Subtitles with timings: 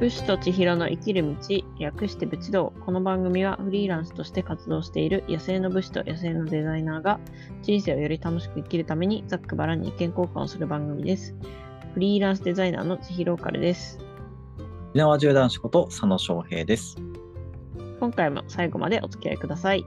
[0.00, 1.36] 武士と千尋の生きる道、
[1.78, 2.72] 略して武士道。
[2.86, 7.20] この番組はフリーランスとして活動している野生の武士と野生のデザイナーが
[7.60, 11.34] 人生をより楽しく生きるためにざっくばらんに意見交換をする番組です。
[11.92, 13.98] フリーランスデザイナーの千尋オカルです。
[14.92, 16.96] 沖縄縦男子こと佐野翔平です。
[18.00, 19.84] 今回も最後までお付き合いください。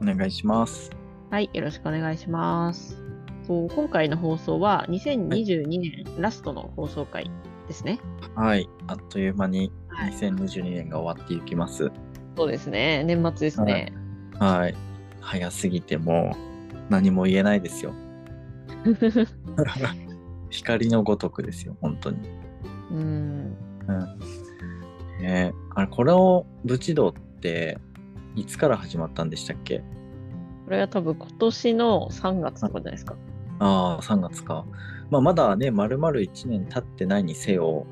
[0.00, 0.90] お願いします。
[1.30, 3.00] はい、よろしくお願いします。
[3.46, 7.30] そう今回の放送は2022年ラストの放送回
[7.72, 7.98] ですね。
[8.34, 8.68] はい。
[8.86, 11.90] あっという間にはい2022年が終わっていきます。
[12.36, 13.02] そうですね。
[13.04, 13.92] 年末ですね。
[14.38, 14.74] はい。
[15.20, 17.92] 早すぎてもう何も言えないですよ。
[20.50, 22.18] 光のごとくですよ、本当に。
[22.90, 23.56] うん。
[23.88, 24.18] うん。
[25.20, 27.78] ねあれ、これを武士道って
[28.36, 29.78] いつから始まったんでしたっけ？
[30.64, 33.16] これは多分今年の3月とかじゃないですか。
[33.60, 34.64] ああ、3月か。
[35.12, 37.86] まあ、まだね、丸々1年経ってないにせよ、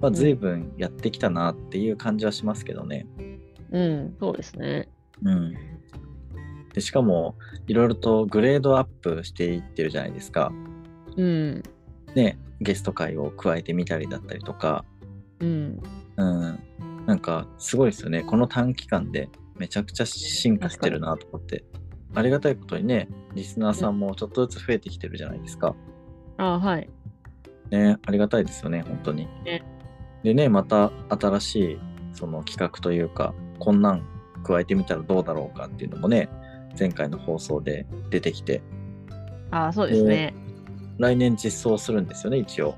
[0.00, 3.06] まあ、うん随分やってきたなっていう感じはしますけどね。
[3.72, 4.88] うん、そうですね。
[5.22, 5.54] うん。
[6.72, 10.50] で、しかも、いろいろとグレードアップしていってるじゃないですか。
[11.14, 11.62] うん。
[12.14, 14.86] ね、ゲスト会を加えてみたりだったりとか、
[15.40, 15.82] うん。
[16.16, 16.58] うん。
[17.04, 18.22] なんか、すごいですよね。
[18.22, 21.64] この短期間でめちゃくちゃ進化してるなと思って。
[22.14, 25.74] ありがたいことにね、リスナーさんもちょっとずつ増えてきてるじゃないですか。
[26.36, 26.88] あはい。
[27.70, 29.26] ね、ありがたいですよね、本当に。
[29.44, 29.62] ね
[30.22, 31.78] でね、また新しい
[32.12, 34.02] その企画というか、こんなん
[34.44, 36.28] 加えてみたらどうだろうかっていうのもね、
[36.78, 38.62] 前回の放送で出てきて、
[39.50, 40.34] あそうですね。
[40.98, 42.74] 来年実装するんですよね、一応。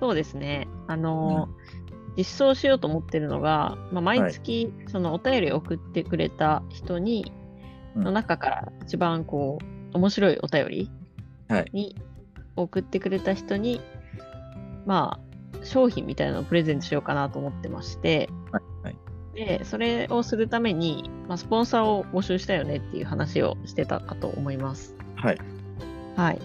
[0.00, 0.68] そうですね。
[0.88, 1.82] あのー
[2.16, 7.42] 実装しようと思ってるのが、まあ、毎月、そのお便りを送ってくれた人に、うん
[7.94, 10.90] の中から一番こう、面白いお便り
[11.48, 11.94] はい。
[12.56, 13.80] に送ってくれた人に、
[14.86, 18.62] まあ、商品みたいなのをプレゼントしようかなと思ってまして、はい。
[18.84, 18.96] はい。
[19.34, 24.96] で、それをするために、まあ、スポンサーを募集したよねっていう話をしてたかと思います。
[25.16, 25.38] はい。
[26.16, 26.38] はい。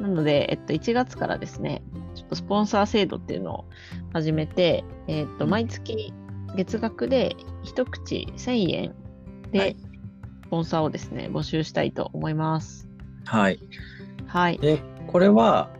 [0.00, 1.82] なので、えっと、1月からですね、
[2.14, 3.64] ちょっとスポンサー制度っていうのを
[4.12, 6.12] 始めて、えっと、うん毎月
[6.56, 8.94] 月額で一口1000円は
[9.52, 9.76] でい、
[10.46, 12.88] スポンサーをですね、募集したいと思います。
[13.24, 13.60] はい。
[14.26, 14.58] はい。
[14.58, 15.70] で、これは、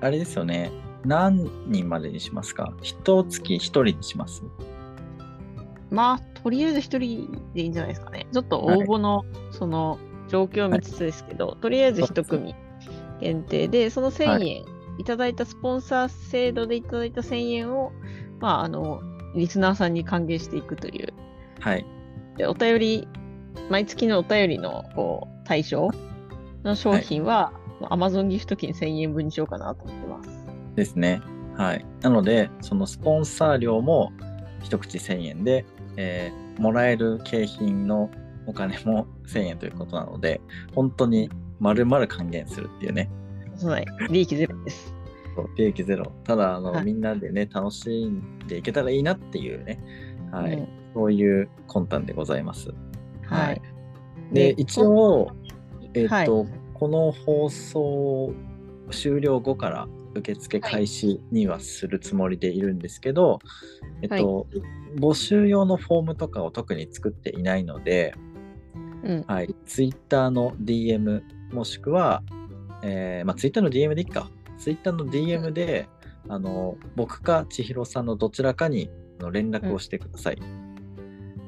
[0.00, 0.70] あれですよね。
[1.04, 2.72] 何人までにしますか？
[2.82, 4.42] 一月一人にします？
[5.90, 8.26] まあ、とりあえず一人でいいんじゃないですかね。
[8.32, 12.54] ちょっと応募の、その、状況を見つつですけど、とりあえず一組
[13.20, 17.92] 限定で、その1000円、、はいただいたスポンサー制度でいただいた1000円を、
[18.40, 19.00] まあ、あの、
[19.34, 21.12] リスナーさんに還元していくという。
[21.60, 21.86] はい。
[22.36, 23.08] で、お便り、
[23.70, 25.90] 毎月のお便りの、こう、対象
[26.62, 27.52] の商品は、
[27.88, 30.30] Amazon ギフト券1000円分にしようかなと思ってます。
[30.76, 31.20] ですね。
[31.56, 31.84] はい。
[32.00, 34.12] なので、そのスポンサー料も
[34.62, 35.64] 一口1000円で、
[35.96, 38.10] えーもらえる景品の
[38.46, 40.40] お金も1000円ということなので、
[40.74, 43.10] 本当に丸々還元するっていうね。
[43.62, 43.86] はい。
[44.10, 44.94] 利益ゼロです。
[45.56, 46.12] 利益ゼロ。
[46.24, 49.78] ただ、あの、はいみんなでね、楽しんでいけたらいいなっていうね。
[50.30, 50.52] はい。
[50.52, 52.68] うんそういう魂胆でございます。
[53.24, 53.62] はい。
[54.30, 55.30] で、一応、
[55.94, 56.46] えっ、はいと、
[56.82, 58.34] この放送
[58.90, 63.38] 終了後から受付開始にはするつもりでいるんですけど、
[64.02, 64.48] えっと、
[64.96, 68.16] 募集用のフォームとかを特に作っていないので、
[69.04, 69.24] うん。
[69.28, 71.22] はい、Twitter の DM
[71.52, 72.24] もしくは、
[72.82, 74.28] えーまあ、Twitter の DM でいいか。
[74.58, 75.88] Twitter の DM で、
[76.28, 80.36] あの僕か千尋さんのどちらかにあの連絡をしてください。
[80.40, 80.52] はい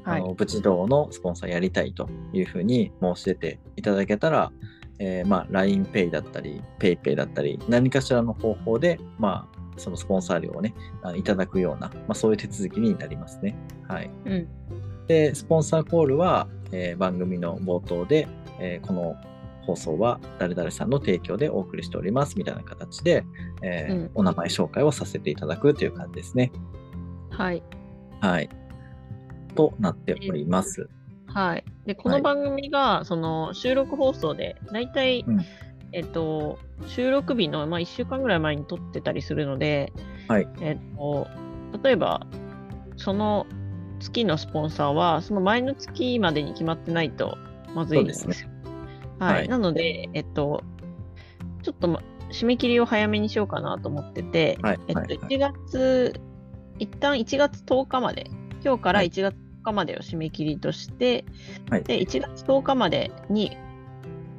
[0.07, 4.53] あのブチ道のスポンサーやりたいというふうに申し出ていただけたら、
[4.99, 10.75] えーまあ、LINEPay だったり PayPay だったり何かしらの方法で、まあ、そのスポンサー料をね
[11.17, 13.57] いただくような、まあ、そういう手続きになりますね。
[13.89, 14.49] はい、うん。
[15.07, 18.29] でスポンサーコールは、えー番組の冒頭で、
[18.59, 19.17] えーこの
[19.67, 23.25] 放送は誰々さんの提供でお送りしておりますみたいな形で、
[23.63, 26.53] えーうんお名前紹介をさせていただくという感じですね。
[27.31, 27.63] はい。
[28.21, 28.49] はい。
[29.55, 30.89] となっております。
[31.35, 31.65] はい。
[31.85, 35.45] で、この番組が、その、収録放送で、だいたい、うん
[35.95, 36.59] えっと、
[36.89, 39.93] 収録日の、まあ、1週間ぐらい前に撮ってたりするので、
[40.27, 40.49] はい。
[40.61, 41.29] えっと、
[41.85, 42.27] 例えば、
[42.97, 43.47] その
[44.01, 47.39] 月のスポンサーは、その前の月までに決まってないと、
[47.77, 48.33] まずいんですよ。
[48.33, 48.49] す
[49.21, 49.35] はい。
[49.35, 50.65] はいなので、えっと、
[51.63, 52.03] ちょっと、ま、
[52.33, 54.81] 締め切りを早めにしようかなと思ってて、はい。
[54.89, 55.09] えっと、はい。
[55.09, 56.21] 1月、
[56.81, 58.29] 一旦1月10日まで、
[58.65, 61.25] 今日からはい1月10日までを締め切りとして、
[61.71, 63.57] はいで、1月10日までに、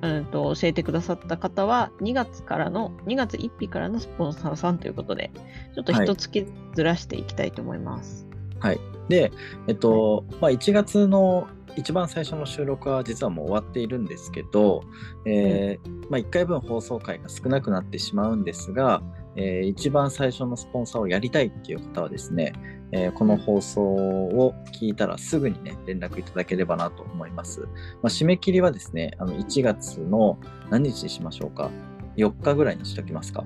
[0.02, 5.32] うんと教えてくださった方は、2月からの、2月1日からのスポンサーさんということで、
[5.74, 8.28] ちょっと一月ずらしていきたいと思います。
[8.60, 8.80] はい。
[9.10, 9.32] で、
[9.68, 14.84] えっと、まあ、1月の一番最初の収録は実はもう終わっているんですけど、
[15.26, 19.02] えーまあ、1回分放送回が少なくなってしまうんですが、
[19.36, 22.54] えー一番最初のスポンサーをやりたいっていう方はですね、
[22.92, 27.62] えーこの放送を聞いたらすぐにね、連絡いただければなと思います。
[27.62, 27.68] ま
[28.04, 30.38] あ、締め切りはですね、あの1月の
[30.70, 31.70] 何日にしましょうか
[32.18, 33.46] ?4 日ぐらいにしときますか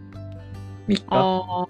[0.87, 1.69] ?3 日？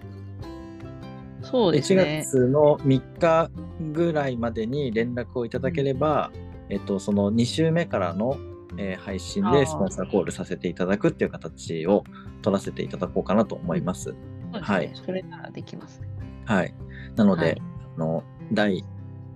[1.42, 2.32] そうですね1。
[2.32, 3.50] 月の3日
[3.94, 6.32] ぐらいまでに連絡をいただければ、
[6.70, 8.38] えっと、その2週目からの、
[8.78, 12.04] えー配信でスポンサーコールさせていただくっていう形を
[12.42, 14.04] 取らせていただこうかなと思います。
[14.04, 14.18] すね
[14.62, 16.08] はいそれならできますね。
[16.46, 16.74] はい。
[17.20, 17.62] なので、はい
[17.98, 18.24] あの
[18.54, 18.86] 第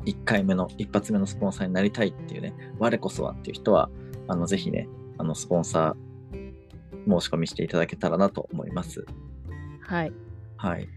[0.05, 3.89] 1回目の一発目のスポンサーになりたいっていうね、我こそはっていう人は、
[4.27, 4.87] あのぜひね、
[5.17, 9.05] あのスポンサー申し込みしていただけたらなと思います。
[9.81, 10.13] はい。
[10.55, 10.87] はい。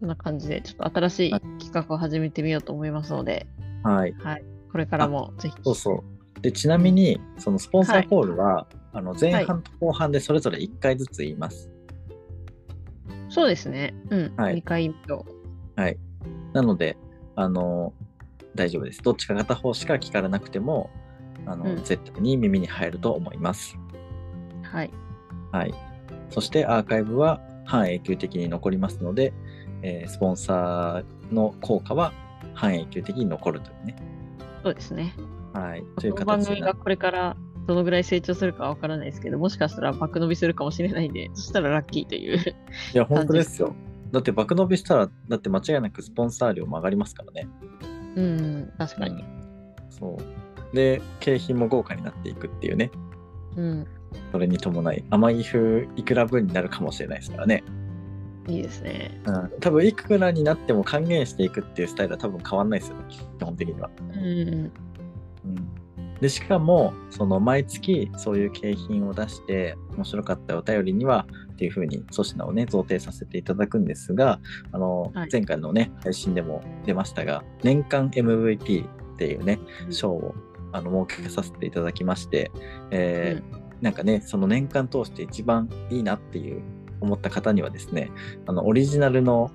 [0.00, 3.46] こんな感じで、ちょっと新しいはい企画を始めてみようと思いますので、
[3.82, 4.12] はい。
[4.18, 4.44] はい。
[4.70, 5.54] これからもぜひ。
[5.64, 6.04] そうそ
[6.38, 6.40] う。
[6.42, 11.70] で、ちなみに、そのスポンサーコールは、あの前半と後半でそれぞれ1回ずつ言います。
[13.30, 13.94] そうですね。
[14.10, 14.34] うん。
[14.36, 15.33] はい2回目を。
[15.76, 15.98] はい。
[16.52, 16.96] なので、
[17.36, 17.92] あの、
[18.54, 19.02] 大丈夫です。
[19.02, 20.90] どっちか片方しか聞かれなくても、
[21.46, 23.76] あの、うん絶対に耳に入ると思います。
[24.62, 24.90] はい。
[25.52, 25.74] はい。
[26.30, 29.32] そしてアーカイブは半永久的に残りますので、
[29.82, 32.12] えースポンサーの効果は
[32.54, 33.96] 半永久的に残るというね。
[34.62, 35.14] そうですね。
[35.52, 35.80] はい。
[35.80, 37.36] こという形にな組がこれから
[37.66, 42.38] どのぐらい成長するかわからないですけど、もしかしたら爆伸びするかもしれないんで、そしたらラッキーという。
[42.94, 43.74] いや、本当ですよ。
[44.14, 47.48] だって爆伸びしたら、だって間違いなくスポンサー料も上がりますからね。
[48.14, 49.24] うん、確かに。
[49.90, 50.16] そ
[50.72, 50.76] う。
[50.76, 52.92] で、景品も豪華になっていくっていうね。
[53.56, 53.86] うん、
[54.30, 57.64] それに伴い、甘い風いくら分になるかもしれないですからね。
[58.46, 59.20] いいですね。
[59.26, 59.50] うん。
[59.60, 63.04] 多分いくらになっても還元していくっていうスタイルは多分変わんないですよね。
[63.08, 63.90] 基本的には。
[63.98, 66.20] うん、うん。
[66.20, 74.40] で、しかも、その毎月そういう景品を出して、面白かったお便りには、っていうふうに粗品をね、贈呈させていただくんですが、
[74.72, 75.28] あの、はい。
[75.30, 79.60] 前回のね、配信でも出ましたが、年間 MVP っていうね、
[79.90, 80.34] 賞を
[80.72, 82.50] あの設けさせていただきまして、
[82.90, 86.62] えーなんかね、その年間通して一番いいなっていう
[87.00, 88.10] 思った方にはですね、
[88.46, 89.50] あのオリジナルの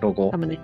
[0.00, 0.58] ロゴサ、ムネ。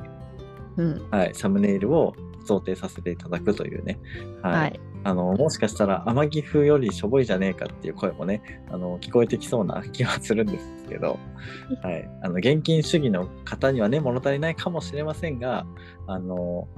[0.78, 2.14] うん、はい、サムネイルを
[2.46, 3.98] 贈呈させていただくというね、
[4.40, 4.54] はい。
[4.54, 4.80] はい。
[5.02, 11.18] あのもしかしたら天城風よりしょぼいじゃねえかっていう声もねあの聞こえてきそうな気はするんですけど、
[11.82, 15.64] はい、あの現金主義の方にはね物足りないかもしれませんが
[16.06, 16.68] あの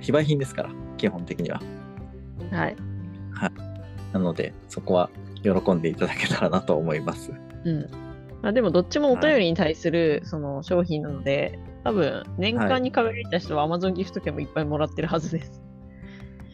[0.00, 1.60] 非売品ですから基本的には
[2.50, 2.76] はい。
[4.12, 5.10] なのでそこは
[5.42, 7.32] 喜んでいただけたらなと思います
[7.64, 8.06] うん。
[8.42, 15.62] まあ、でも、どっちもお便りに対するその商品なので、多分、年間に輝いた人は Amazon ギフト券もいっぱいもらってるはずです。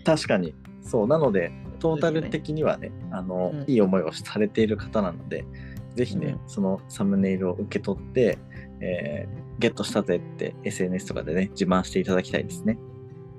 [0.04, 5.44] 確かにそうなのでトータル的にはねあの、うんいい思いをされている方なので
[5.94, 8.38] ぜひね、うそのサムネイルを受け取って、
[8.80, 12.78] えーゲットしたぜって SNS とかでね自慢していただきたいですね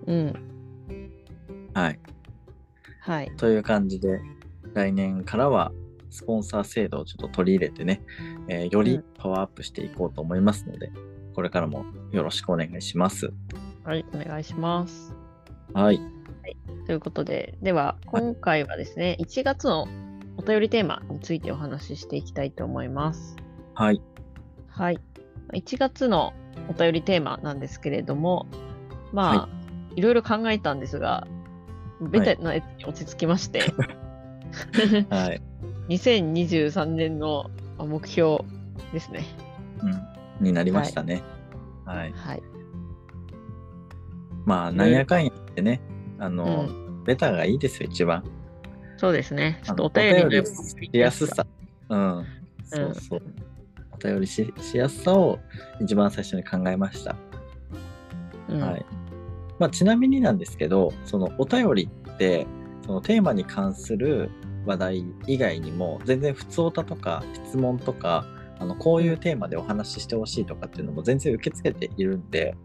[0.05, 0.33] うん。
[1.73, 1.99] はい
[3.01, 3.31] はい。
[3.35, 4.21] という感じで
[4.73, 5.73] 来年からは
[6.09, 8.01] スポンサー制度をちょっと取り入れてね、
[8.47, 10.91] えーよりうんパワーアップしていこうと思いますので、
[11.33, 13.33] これからもよろしくお願いします
[13.83, 14.05] はい。
[14.13, 15.13] お願いします。
[15.73, 15.99] はい
[16.85, 19.87] ということで、では、今回はですね、1月の
[20.37, 23.35] お便りテーマについてお話ししていきたいと思います。
[23.75, 24.01] はい。
[24.67, 24.99] はい。
[25.53, 26.33] 1月の
[26.69, 28.47] お便りテーマなんですけれども、
[29.11, 29.49] まあ、
[29.95, 31.27] い、ろいろ考えたんですが、
[32.01, 33.61] ベタなやつに落ち着きまして、
[35.09, 35.41] はい、
[35.89, 38.43] 2023年の目標
[38.91, 39.23] ですね。
[39.81, 41.21] うん、になりましたね。
[41.85, 42.11] はい。
[42.13, 42.43] はい。
[44.45, 45.79] まあ、なんやかんやってね、
[46.23, 46.69] あの、
[47.03, 48.23] ベタがいいですよ、一番。
[48.95, 49.59] そうですね。
[49.63, 51.45] ちょっとお便りしやすさ。
[51.89, 52.25] うん。
[52.63, 53.21] そうそう。
[53.91, 55.39] お便りししやすさを
[55.81, 57.17] 一番最初に考えました。
[58.47, 58.85] うん、はい。
[59.59, 62.47] まあ、ちなみになんですけど、そのお便りって、
[62.85, 64.29] そのテーマに関する
[64.65, 68.25] 話題以外にも、全然普通おたとか質問とか、
[68.59, 72.55] あのこういうテーマでお話ししてほしいとかっていうのも全然受け付けているんで、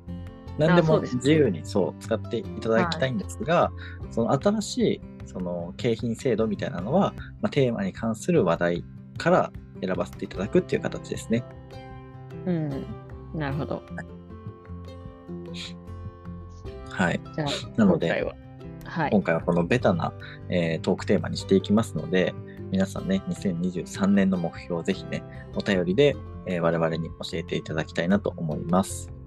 [0.58, 3.70] 何でも自由にそう使っていただきたいんですが、
[4.10, 8.84] その新しいその景品制度みたいなのは、まあ、テーマに関する話題
[9.18, 11.44] から選ばせていただくっていう形ですね。
[12.46, 12.86] うん。
[13.34, 13.82] なるほど。
[16.90, 17.20] はい。
[17.36, 18.34] じゃあ、なので今回は。
[18.84, 19.10] はい。
[19.10, 20.12] 今回はこのベタな、
[20.48, 22.34] えートークテーマにしていきますので、
[22.70, 25.22] 皆さんね、2023年の目標をぜひね、
[25.54, 29.17] お便りで、えー我々に教えていただきたいなと思います。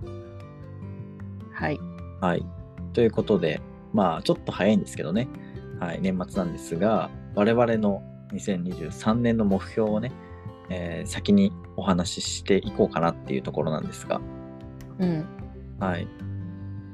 [1.61, 1.79] はい。
[2.21, 2.45] はい。
[2.93, 3.61] ということで、
[3.93, 5.27] まあ、ちょっと早いんですけどね、
[5.79, 8.01] はい、年末なんですが、我々の
[8.33, 10.11] 2023年の目標をね、
[10.69, 14.19] えー先にお話ししていこうかなっていうところなんですが、
[14.99, 15.25] うん。
[15.79, 16.07] はい。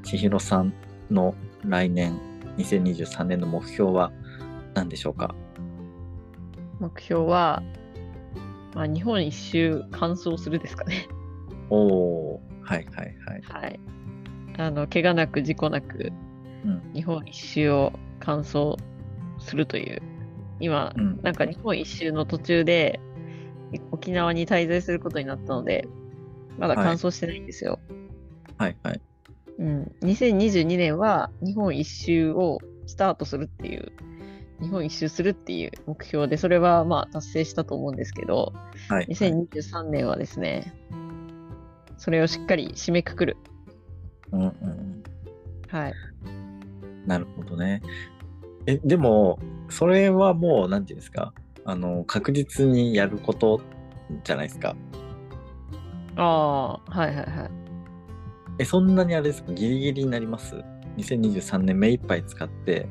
[0.03, 0.73] 千尋さん
[1.09, 1.33] の
[1.63, 2.19] 来年、
[2.57, 4.11] 2023年の目標は
[4.73, 5.33] 何でしょうか？
[6.79, 7.63] 目標は、
[8.75, 11.07] まあ、日本一周完走するですかね。
[11.69, 13.41] おー、はいはいはい。
[13.41, 13.79] はい。
[14.57, 16.11] あの、怪我なく事故なく、
[16.65, 18.75] うん日本一周を完走
[19.39, 20.01] するという。
[20.59, 22.99] 今、うんなんか日本一周の途中で、
[23.91, 25.87] 沖縄に滞在することになったので、
[26.57, 27.79] まだ完走してないんですよ。
[28.57, 29.01] はいはい。
[29.59, 29.91] うん。
[30.01, 33.91] 2022年は日本一周をスタートするっていう、
[34.59, 38.53] 日本一周するっていう目標で、それはまあ達成したと思うんですけど、
[38.89, 39.05] はい、はい。
[39.09, 40.73] 2023年はですね、
[41.97, 43.37] それをしっかり締めくくる。
[44.31, 45.03] うんうん。
[45.69, 45.93] はい。
[47.05, 47.81] なるほどね。
[48.65, 51.33] え、でも、それはもう、なんていうんですか、
[51.65, 53.61] あの、確実にやること
[54.23, 54.75] じゃないですか？
[56.17, 57.27] ああ、はいはいはい。
[58.59, 60.55] え、そんなにあれですか、ギリギリになります
[60.97, 62.87] ?2023 年目いっぱい使って、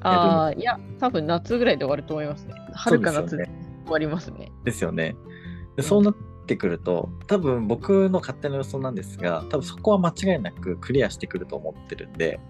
[0.00, 2.54] ああ、いや、多分夏ぐらいで終わると思いますね。
[2.72, 3.44] 春か夏で
[3.84, 4.50] 終わりますね。
[4.64, 5.14] ですよね。
[5.22, 6.14] うんでそうなっ
[6.48, 12.40] てくると、多分僕の勝手な予想なんですが、多分そこは間違いなくクリアしてくると思ってるんで、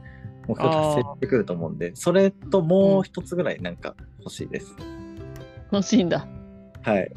[0.47, 4.75] 目標達成してくると思うんで、それともう一つぐらいなんか欲しいです。
[5.71, 6.27] 欲しいんだ。
[6.83, 7.13] はい。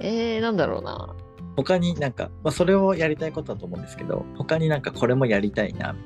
[0.00, 1.14] えー、なんだろうな。
[1.56, 5.96] 他になんか、まあ、それをやりたいことだと思うんですけど、他になんかこれもやりたいな、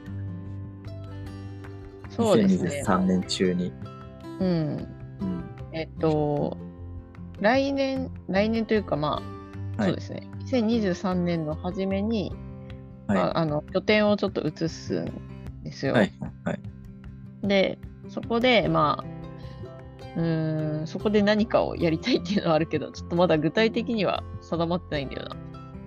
[2.10, 2.82] そうですね。
[2.86, 3.72] 2023年中に。
[4.38, 4.88] うん。
[5.20, 5.44] うん。
[5.72, 6.56] えっと、
[7.40, 9.22] 来年、来年というかま
[9.78, 10.28] あ、はいそうですね。
[10.44, 12.32] 2023年の初めに、
[13.06, 13.18] はい。
[13.18, 15.94] まあ、あの拠点をちょっと移すんですよ。
[15.94, 16.12] はい。
[16.44, 16.60] はい。
[17.42, 17.78] で、
[18.08, 19.20] そこで、まあ、
[20.16, 25.28] うーん、そこで何かをやりたいっていうのはあるけど、ちょっとまだ具体的には定まってないんだよ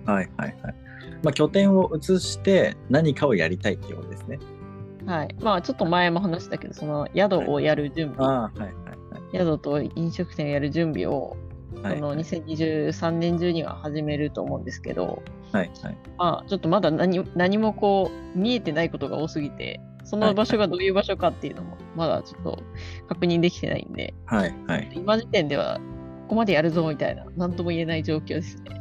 [0.06, 0.12] な。
[0.14, 0.30] はい。
[0.36, 0.56] はい。
[0.62, 0.74] はい。
[1.22, 4.38] まあ、拠点を移して何かをやりたいっていうことですね。
[5.06, 5.34] はい。
[5.40, 8.60] まあ、ちょっと前も話したけど、その宿をやる準備、ああ、はい。
[8.60, 8.74] はい。
[9.32, 11.36] 宿と飲食店をやる準備を、
[11.82, 11.94] はい。
[11.96, 12.18] そのはい。
[12.18, 15.70] 2023年中には始めると思うんですけど、はい。
[15.82, 15.98] はい。
[16.18, 22.62] まあ、ちょっとまだ何何もこう見えてないことが多すぎて、その場所がどういう場所かっていうのもまだちょっと
[23.08, 24.54] 確認できてないんで、はい。
[24.66, 24.90] はい。
[24.94, 25.80] 今時点では
[26.24, 28.80] ここまでやるぞみたいな、なんとも言えない状況ですね。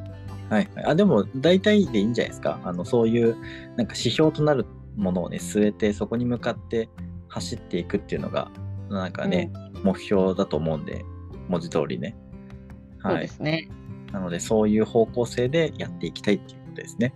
[0.49, 0.69] はい。
[0.75, 0.85] はい。
[0.85, 2.59] あ、でも、大体でいいんじゃないですか。
[2.63, 3.35] あの、そういう、
[3.75, 6.89] なんか指標となるものをね、据えて、そこに向かって
[7.27, 8.49] 走っていくっていうのが、
[8.89, 9.51] なんかね、
[9.83, 11.03] 目標だと思うんで、
[11.49, 12.15] 文字通りね。
[13.03, 13.21] そうはい。
[13.21, 13.69] ですね。
[14.11, 17.13] なので、そういう方向性でやっていきたいっていうことですね。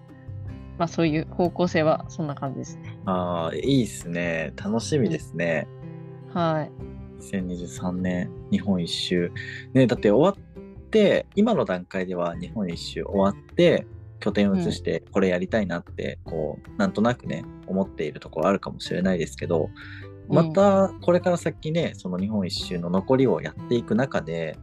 [0.77, 2.97] まあそういう方向性はそんな感じですね。
[3.05, 4.53] ああ、いいですね。
[4.55, 5.67] 楽しみですね。
[6.33, 6.71] はい。
[7.23, 9.31] 2023年、日本一周。
[9.73, 13.87] ね、だって終わって、今の段階では日本一周終わって、
[14.19, 19.69] 拠点を移してこれやりたいなって、こう、なんとなくね、思っているところあるかもしれないですけど、
[20.27, 24.57] またこれから先ね、その日本一周の残りをやっていく中で、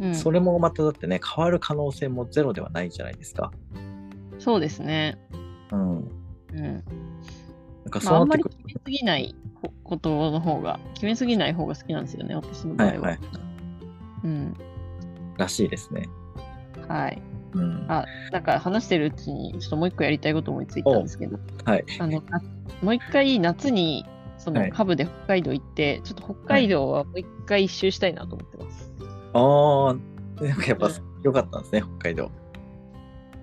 [0.00, 3.52] うん、それもまただってね、変わる可能性もゼロではないじゃないですか。
[4.38, 5.18] そうですね。
[5.70, 5.98] うん。
[5.98, 6.02] う
[6.54, 6.62] ん。
[6.62, 12.92] なんかまあ、あまりそうんなってくる決めすぎないこことの方が、決めすぎない方が好きなんですよね、私の場合は。
[12.92, 13.18] はいはい。
[14.24, 14.54] うん。
[15.36, 16.08] らしいですね。
[16.88, 17.22] はい。
[17.52, 17.84] うん。
[17.88, 21.84] あ、なんか話してるうちに、ちょっともう一個やりたいこと思いついたんですけど、はい。
[21.98, 22.42] あの、な
[22.82, 24.06] もう一回夏に、
[24.38, 28.89] そはいのカブで北海道行って、ちょっと北海道はもう一回一周したいなと思ってます。
[29.32, 32.30] ああ、なんかやっぱうん良かったんですね、北海道。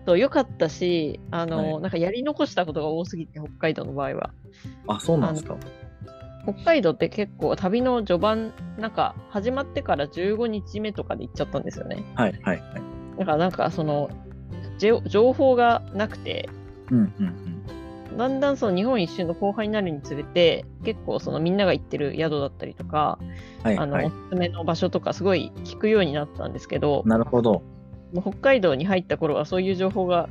[0.06, 4.32] と良かったし、あの、はいなんかやり残したことが多すぎて、北海道の場合は。
[4.88, 5.58] あ、そうなんですか。
[6.44, 12.03] 北海道って結構旅の序盤、なんか始まってから15日目とかで行っちゃったんですよね。
[12.15, 12.82] はいはいはい。
[13.20, 14.10] だからなんかその、
[14.77, 16.50] 情報がなくて、
[16.89, 17.46] うんうんうん。
[18.17, 23.19] だんだんその日本一周の後輩になるにつれて、結構そのみんなが行ってる宿だったりとか、
[23.63, 24.09] あの、はいはいお。
[24.09, 27.62] すすめの場所とかすごい聞くようになったんですけど、なるほど。
[28.19, 30.29] 北海道に入った頃はそういう情報が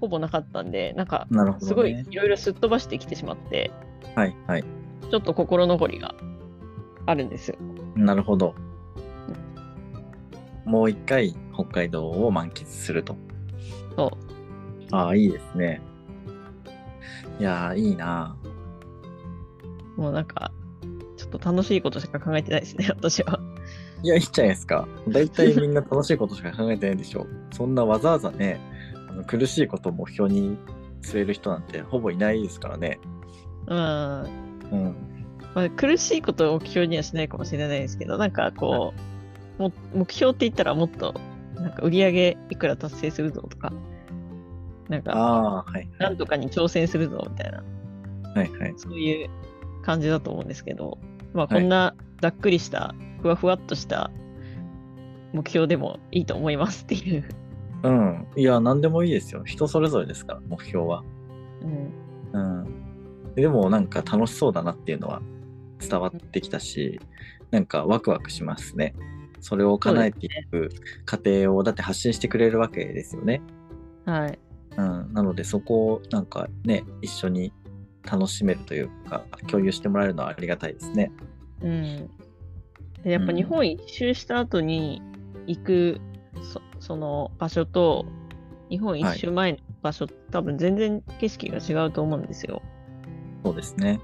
[0.00, 1.26] ほぼなかったんで、なんか。
[1.60, 3.70] すごいいろいろすっ飛ばしてきてしまって、
[4.14, 4.64] はいはい。
[5.10, 6.14] ちょっと心残りが
[7.04, 7.56] あるんですよ。
[7.94, 8.54] なるほど。
[10.64, 13.16] もう一回北海道を満喫すると。
[13.94, 14.94] そう。
[14.94, 15.80] ああ、いいですね。
[17.38, 18.36] いやー、いいな
[19.96, 20.52] もうなんか、
[21.16, 23.40] ちょっと楽しいことしか考えてないですね、 私は。
[24.02, 24.86] いや、いいじゃないですか。
[25.08, 27.26] 大体みんな楽しいことしか考えてないでしょ。
[27.52, 28.60] そんなわざわざね、
[29.08, 30.58] あの苦しいことを目標に
[31.02, 33.00] 据える人なんてほぼいないですからね。
[33.66, 34.22] うん。
[34.72, 34.94] うん。
[35.54, 38.92] まあ、苦しいことを目標にはしないかもしれないですけど、なんかこ
[39.58, 41.14] う、も目標って言ったらもっと、
[41.54, 43.72] なんか売り上げいくら達成するぞとか、
[44.88, 45.64] なんか。
[45.98, 47.64] なんとかに挑戦するぞみたいな、
[48.34, 48.74] はいはい。
[48.76, 49.30] そういう
[49.82, 50.98] 感じだと思うんですけど、
[51.32, 54.10] まあ、はいこんなざっくりした、ふわふわっとした
[55.32, 57.24] 目標でもいいと思いますっていう。
[57.82, 58.26] うん。
[58.36, 59.42] いや、なんでもいいですよ。
[59.44, 61.02] 人それぞれですから、目標は。
[62.32, 62.60] うん。
[62.60, 63.34] うん。
[63.34, 65.20] でも、なんか楽しそうだなっていうのは
[65.78, 67.00] 伝わってきたし、
[67.50, 68.94] なんかワクワクしますね。
[69.40, 70.70] それを叶えていく
[71.04, 73.42] 過程を、だって発信してくれるわけですよね。
[74.06, 74.38] はい。
[74.76, 75.12] うん。
[75.12, 77.52] なので、そこをなんかね、一緒に
[78.04, 81.10] 楽しめるというか、共有してもらえるのはありがたいですね。
[81.62, 82.10] うん。
[83.02, 85.00] でやっぱうん日本一周した後に
[85.46, 86.00] 行く
[86.42, 88.06] そその場所と、
[88.68, 92.62] 日本一周前の場所、多分全然景色が違うと思うんですよ。
[93.44, 94.00] そうですね。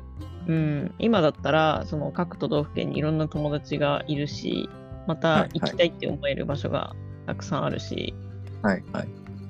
[0.49, 4.69] うん、今だったらその各都道府県にいろんな友達がいるし
[5.07, 6.95] またはいはい行きたいって思える場所が
[7.26, 8.14] たくさんあるし、
[8.62, 9.09] はいはい。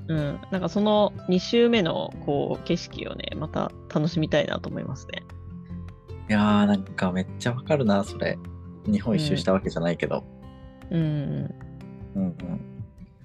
[0.09, 5.23] うん、なんかその2周目のこう景色をねまた楽しみたいなと思いますね。
[6.29, 8.39] いやー、なんかめっちゃわかるな、それ。
[8.87, 10.25] 日本一周したわけじゃないけど。
[10.91, 11.53] うん、うん
[12.15, 12.37] うん。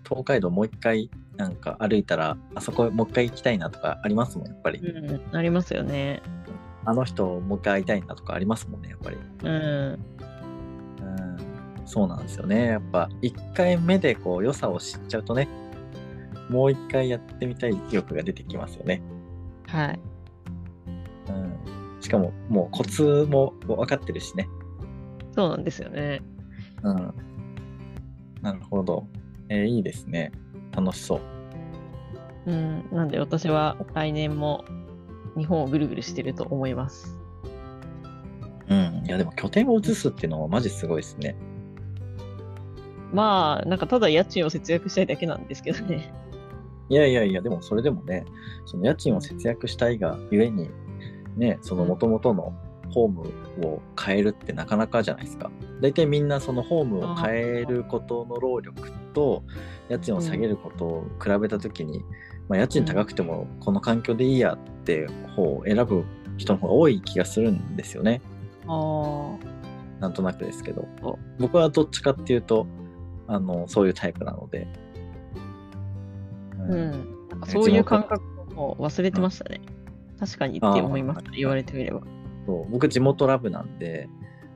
[0.04, 4.80] 東海道もう一回、なんか歩いたら、あそこもう一回行きたいなとかありますもん、やっぱり。
[4.80, 6.22] うん、ありますよね。
[6.86, 9.18] あの人もう一回会いたいなとかありますもんね、やっぱり。
[9.44, 9.58] うん、う
[9.96, 10.00] ん。
[11.86, 12.66] そうなんですよね。
[12.66, 15.48] やっぱ、一回目でこう、良さを知っちゃうとね、
[16.50, 19.02] もう一回やってみたい欲が出てきますよね。
[19.68, 20.00] はい。
[21.30, 22.02] うん。
[22.02, 24.48] しかも、もうコツも分かってるしね。
[25.34, 26.22] そうなんですよね。
[26.84, 27.14] うん。
[28.42, 29.08] なるほど。
[29.50, 30.32] えーいいですね。
[30.76, 32.52] 楽しそう。
[32.52, 34.64] うん、なんで私は来年も
[35.38, 37.18] 日本をぐるぐるしてると思います。
[38.70, 39.04] うん。
[39.06, 41.36] いや、でも拠点を移すっていうのはマジすごいですね。
[43.14, 46.12] まあ、なんかただ家賃を節約したいだけなんですけどね。
[46.90, 48.26] いやいやいや、でもそれでもね、
[48.66, 50.70] その家賃を節約したいがゆえに、
[51.36, 52.54] ね、その元々の
[52.90, 53.22] ホーム
[53.68, 55.52] を変えるってなかなかじゃないですか。
[55.82, 59.44] 大体みんなそのホームを変えることの労力と
[59.90, 62.04] 家賃を下げることを比べたときに、
[62.48, 66.06] まあ、家賃高くてもこの環境でいいやって方を選ぶ
[66.38, 68.22] 人の方が多い気がするんですよね。
[68.68, 69.36] あ
[70.00, 71.18] なんとなくですけどお。
[71.40, 72.68] 僕はどっちかっていうと、
[73.28, 74.68] あの、そういうタイプなので。
[76.70, 76.92] あ、ううん。
[77.30, 78.22] なんかそういう感覚
[78.56, 79.62] を忘れてましたね。
[80.20, 82.02] 確かにって思いました、言われてみれば。
[82.46, 84.10] そう僕地元ラブなんで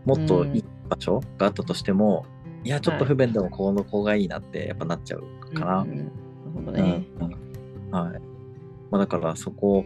[0.05, 2.25] もっといい場所があったとしても、
[2.63, 5.83] いやちょっと不便でもこの子がいいなってやっぱなっちゃうかな。
[5.83, 6.11] なる
[6.53, 7.05] ほどね。
[7.91, 8.21] はい
[8.89, 9.85] まあ、だからそこ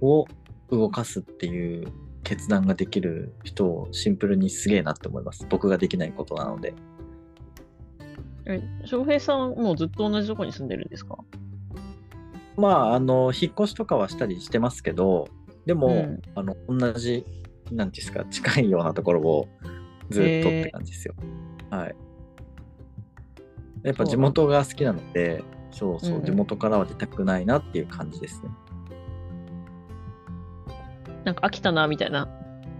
[0.00, 0.26] を
[0.70, 1.88] 動かすっていう
[2.24, 5.46] 決断ができる人をシンプルにすげえなって思います。
[5.48, 6.74] 僕ができないことなので。
[8.48, 11.18] え翔平さん、もうずっと同じとこに住んでるんですか？
[12.56, 15.28] まあ、あの、引っ越しとかはしたりしてますけど、
[15.66, 17.24] でも、うんあの、同じ、
[17.70, 19.48] なんていうんですか、近いようなところを
[20.10, 21.14] ずっとって感じですよ。
[21.70, 21.94] はい。
[23.84, 28.48] やっぱ地元が好きなので、そうそう、うんうん地元からは出たくないなっていう感じですね。
[31.24, 32.28] なんか飽きたな、みたいな。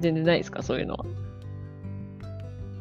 [0.01, 1.05] 全然ないですかそういうのは？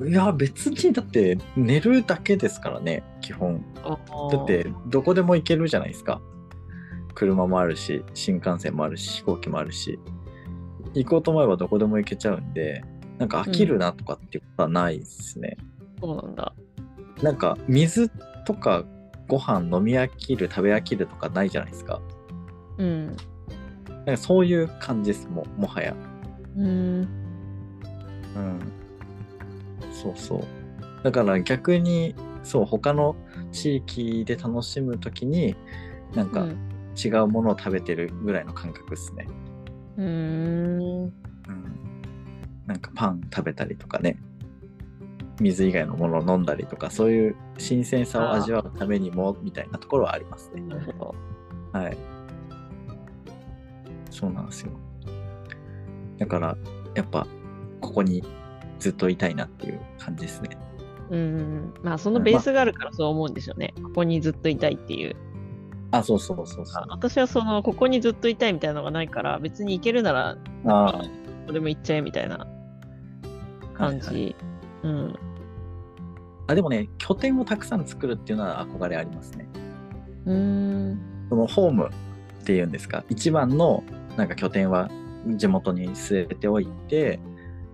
[0.05, 3.63] いや、別にだって寝るだけですからね、基本。
[4.31, 6.21] だって、どこでも行けるじゃないですか。
[7.15, 9.99] 車もあるし、新幹線もあるし、飛行機もあるし。
[10.93, 12.83] 行こうと思えばどこでも行けちゃうんで、
[13.17, 15.57] なんか飽きるなとかっていうことはないですね。
[15.99, 16.53] そうなんだ。
[17.21, 18.09] なんか水
[18.45, 18.83] とか
[19.27, 21.99] ご飯飲み飽きる、食べ飽きるとかないじゃないですか。
[22.77, 23.07] うん。
[23.07, 25.95] なんかそういう感じです、ももはや。
[26.55, 27.07] うーん。
[28.35, 28.76] うん。
[30.01, 30.41] そうそう。
[31.03, 33.15] だから逆に、そう、他の
[33.51, 35.55] 地域で楽しむときに、
[36.13, 39.27] なんかうん違うものを食べてるぐらいの感覚ですね。
[39.97, 40.79] うーん。
[40.79, 41.11] うん。
[42.65, 44.17] なんかパン食べたりとかね。
[45.39, 50.61] 水以外のものを飲んだりとか、そういう新鮮さを味わうためにも、みたいなところはありますね。
[50.61, 51.13] なるほ
[51.73, 51.79] ど。
[51.79, 51.97] はい。
[54.09, 54.71] そうなんですよ。
[56.17, 56.57] だから、
[56.95, 57.27] やっぱ、
[57.79, 58.23] ここに
[58.79, 60.49] ずっといたいなっていう感じですね。
[61.09, 61.73] うん。
[61.83, 63.73] まあ、そのベースがあるからそう思うんですよね。
[63.81, 65.15] ここにずっといたいっていう。
[65.91, 66.85] あ、そうそうそうそう。
[66.89, 71.01] 私はその、ここにずっといたいみたいなのがないから、別に行けるなら、あ
[71.45, 72.45] これも行っちゃえみたいな
[73.73, 74.35] 感じ。
[74.83, 75.15] うん。
[76.47, 79.47] あでもね、拠点をたくさん作るっていうのは憧れありますね。
[80.25, 80.99] うーん。
[81.29, 81.89] そのホーム
[82.41, 83.83] っていうんですか、一番の
[84.17, 84.89] なんか拠点は
[85.35, 87.19] 地元に据えておいて、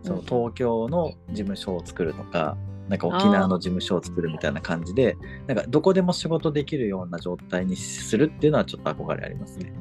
[0.03, 2.57] その東京の事務所を作るとか、
[2.89, 9.73] なんか沖縄の事務所を作るみたいな感じで、なんかどこでも仕事できるような状態にするっていうのはちょっと憧れありますね。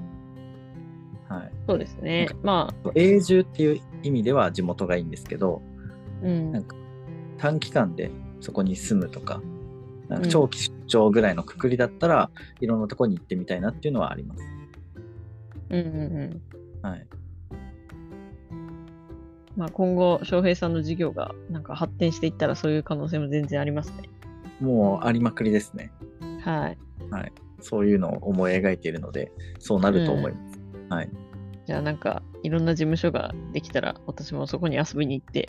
[1.28, 1.52] はい。
[1.66, 2.28] そうですね。
[2.42, 5.62] まあ、永住っていう意味では地元がいいんですけど、
[6.22, 6.52] うん。
[6.52, 6.76] なんか
[7.38, 9.40] 短期間でそこに住むとか、
[10.08, 12.30] なんか長期出張ぐらいのくくりだったら、
[12.60, 14.42] いろんなとこに行ってみたいなっていうのはあります。
[15.70, 16.88] うんうんうん。
[16.88, 17.06] はい。
[19.56, 24.08] まあ、今後、翔平さんの事業がなんか発展していったらそういう可能性も全然ありますね。
[24.60, 25.92] もうありまくりですね。
[26.42, 26.78] はい。
[27.62, 30.58] そういうのを思い描いているので、そうなると思います。
[30.90, 31.10] はい。
[31.66, 35.48] じゃあなんか、いろんな事務所ができたら、私もそこに遊びに行って。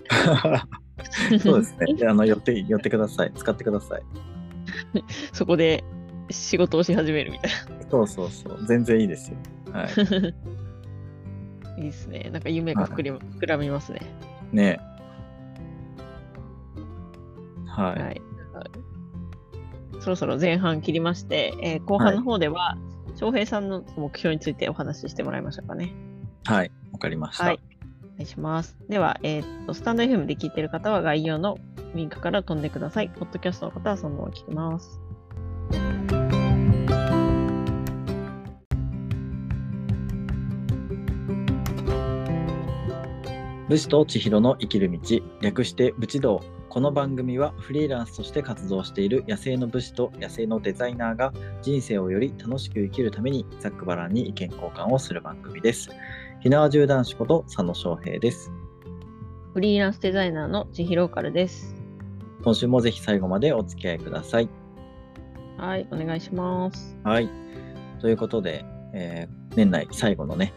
[1.42, 1.94] そうですね。
[1.96, 3.32] であの寄って寄ってください。
[3.36, 4.04] 使ってください。
[5.34, 5.84] そこで
[6.30, 7.52] 仕事をし始めるみたい
[7.90, 8.66] そうそうそう。
[8.66, 9.38] 全然いいですよ。
[9.72, 9.88] はい。
[11.78, 11.84] な。
[11.84, 12.30] いいですね。
[12.32, 14.02] なんか夢が膨り膨らみますね。
[14.52, 14.80] ね
[17.68, 18.02] はい。
[18.02, 18.22] はい。
[20.00, 22.78] そろそろ前半切りまして、えー後半の方では、
[23.16, 25.94] 翔平さんの目標についてお話ししてもらいましょうかね。
[26.46, 26.72] はい。
[26.92, 27.46] わかりました。
[27.46, 27.60] はい。
[28.04, 28.78] お願いします。
[28.90, 31.58] では、えーっと、スタンド FM で聞いている方は概要の
[31.96, 33.10] リンクから飛んでください。
[33.10, 35.03] ポッドキャストの方はそのまま聞きます。
[43.74, 45.00] 武士と千尋の生きる道、
[45.42, 46.42] 略して武士道。
[46.70, 51.34] この番組はフリーランスとして活動している野生の武士と野生のデザイナーが
[51.64, 55.90] 人生をより楽しく生きるためにざっくばらんに意見交換をする番組です。
[56.42, 58.52] ひなわじゅう男子こと佐野翔平です。
[59.56, 61.76] フリーランスデザイナーの千尋カルです。
[62.44, 64.50] 今週もぜひ最後までお付き合いください。
[65.58, 66.96] はい、お願いします。
[67.04, 67.28] はい。
[68.00, 70.54] ということで、えー年内最後のね、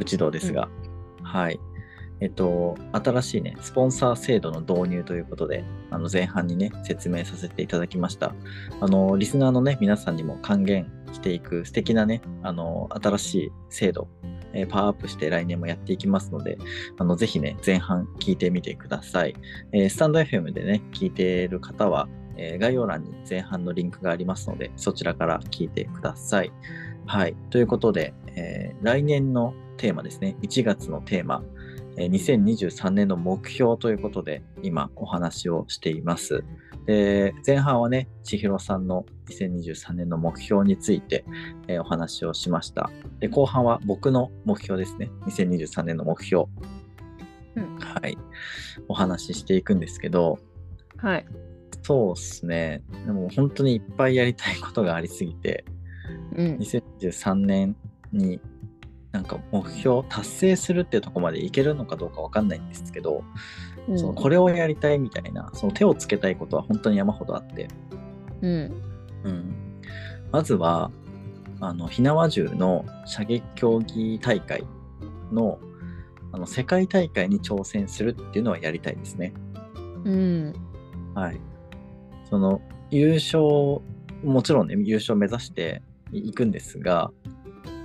[0.00, 0.68] 武士道ですが、
[1.22, 1.60] はい。
[2.20, 8.34] えっと、新しいね、スポンサー制度の導入ということで、あの前半にね、説明させていただきました。
[8.80, 14.08] あの、リスナーのね、皆さんにも還元していく素敵なね、あの、新しい制度、
[14.54, 16.56] えーパワーアップして来年もやっていきますので、
[16.98, 19.34] あの、ぜひね、前半聞いてみてください。
[19.72, 26.52] えースタンド FM でね、聞いている方は、えー概要欄に前半のリンクがありますので、そちらから聞いてください。
[27.04, 27.36] はい。
[27.50, 31.42] ということで、えー来年のテーマですね、1月のテーマ、
[31.96, 36.44] 2023年の目標ということで、今お話をしています。
[36.86, 41.24] で前半はね、千尋さんの2023年の目標について、
[41.66, 42.90] えーお話をしました。
[43.18, 46.44] で後半は僕の目標ですね、2023年の目標。
[47.56, 48.16] うんはい。
[48.88, 50.38] お話ししていくんですけど、
[50.98, 51.26] はい。
[51.82, 52.82] そうですね。
[53.06, 55.64] でも本当にいっぱいやりたいことがありすぎて、
[56.36, 56.56] うん。
[56.56, 57.76] 2023年
[58.12, 58.40] に
[59.16, 63.24] なんか目標達成するっていうところまでいけるのかどうかわかんないんですけど、
[63.88, 67.68] うんそのこれをやりたいみたいな、その手をつけたいことは本当に山ほどあって、
[68.42, 68.82] うん。
[69.22, 69.54] うん、
[70.32, 70.90] まずは、
[71.60, 74.64] あの、火縄銃の射撃競技大会
[75.32, 75.60] の
[76.32, 79.32] あの世界大会に挑戦するっていうのはやりたいですね。
[80.04, 80.52] うん。
[81.14, 81.40] はい。
[82.28, 83.40] その優勝、
[84.24, 85.80] もちろんね、優勝目指して
[86.12, 87.12] いくんですが、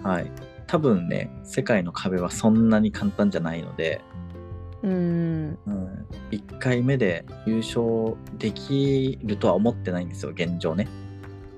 [0.03, 0.31] はい。
[0.71, 3.99] 多分ね、世界の壁はそんなに簡単じゃないので、
[4.81, 5.59] うん。
[5.67, 10.87] うん、1回目で優勝できるとは思ってないんですよ、現状ね。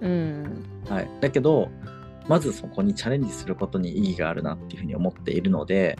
[0.02, 0.65] うん。
[0.89, 1.10] はい。
[1.21, 1.69] だけど、
[2.28, 5.95] まずそこにチャレンジすることに意義があるなっていうふうに思っているので、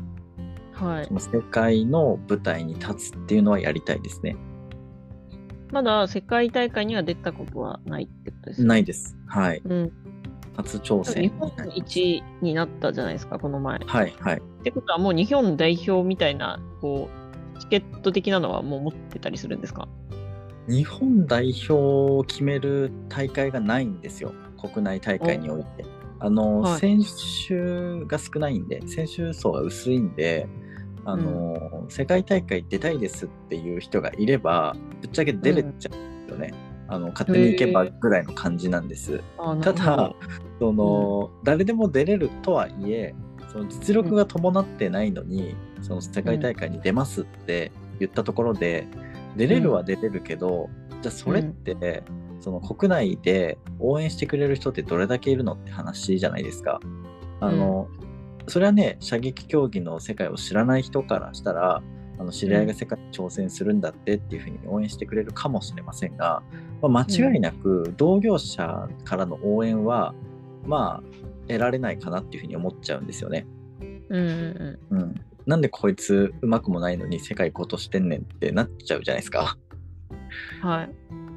[0.72, 1.14] はいそ。
[1.14, 4.36] の世界の舞台に立つっていうのはやりたいですね。
[5.72, 8.68] まだ世界大会には出たことはないってことですね。
[8.68, 9.16] ないです。
[9.28, 9.62] はい。
[9.64, 10.03] うん。
[10.56, 13.80] 初挑戦日本一になったじゃないですか、この前。
[13.80, 14.38] はい、はい。
[14.38, 17.10] ってことはもう日本代表みたいな、こ
[17.56, 19.88] う、チケット的なのはもう持ってたりするんですか？
[20.68, 24.32] 日本代表を決める大会がないんですよ。
[24.62, 25.86] 国内大会において。
[26.20, 30.48] あの、はい選手が少ないんで、選手層が薄いんで、
[31.04, 36.54] あの、世界大会出たいですっていう人がいれば、ぶっちゃけ出れちゃうんですよね。
[36.88, 39.22] あの、勝手に行けばぐらいの感じなんです。
[39.38, 40.14] あただ、
[40.60, 43.16] その、誰でも出れるとはいえ、
[43.52, 48.88] その実力が伴ってないのに、その世界大会に出ますって言ったところで、
[49.38, 50.70] 出れるは出れるけど、
[51.02, 52.04] じゃあそれって、
[52.40, 56.80] その国内で応援してくれる人ってどれだけいるのって話じゃないですか。
[57.40, 57.88] あの、
[58.48, 61.82] それはね、射撃競技の世界を知らない人からしたら、
[62.24, 66.42] ああの知り合いが世界に挑戦するんだってっていうふうに応援してくれるかもしれませんが、
[66.82, 70.14] まあ、間違いなく同業者からの応援は、
[70.66, 73.46] まあ得られないかなっていうふうに思っちゃうんですよね。
[74.10, 79.58] うんうんうん、なんでこいつうまくもないのに世界行こうとしてんねんってなっちゃうじゃないですか。
[80.10, 80.70] うん。
[80.70, 80.90] はい。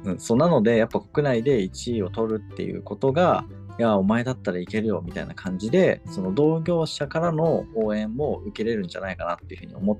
[0.05, 3.43] うん、そうなのでやっぱ国内で1位を取るっていうことが
[3.79, 9.97] いやお前だったらいけるよみたいな感じでその同業者からの応援も受けれるんじゃないかなっていうふうに思っ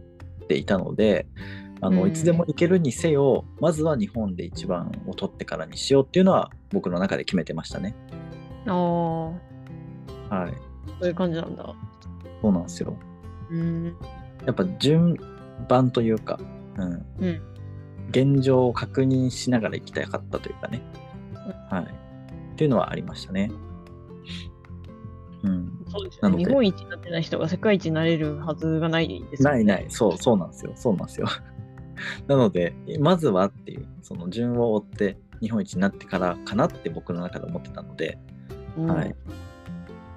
[0.48, 1.28] ていたので
[1.82, 7.96] あの、うんいつでもいけるにせよまずは日本で一番を取ってからにしようっていうのは僕の中で決めてましたね。
[8.66, 10.54] ああ、はい、
[11.00, 11.76] そういう感じなんだ。
[12.42, 12.98] そうなんですよ。
[13.50, 13.96] うん。
[14.46, 15.18] やっぱ順
[15.68, 16.40] 番というか、
[16.78, 17.42] うん、うん。
[18.10, 20.82] 現状を確認しながら行きたかったというかね。
[21.70, 21.84] はい。
[21.84, 23.52] っていうのはありましたね。
[25.44, 25.77] うん。
[25.90, 26.52] そうですなのでよね。
[26.52, 29.56] 日本一になってない人が世界一になれるはずがないですよね。
[29.56, 29.86] ないない。
[29.90, 30.72] そう、そうなんですよ。
[30.76, 31.28] そうなんですよ。
[32.28, 38.18] なので、まずはっていう、その順を追って日本一になってからかなって僕の中で思ってたので、
[38.78, 39.16] うんはい。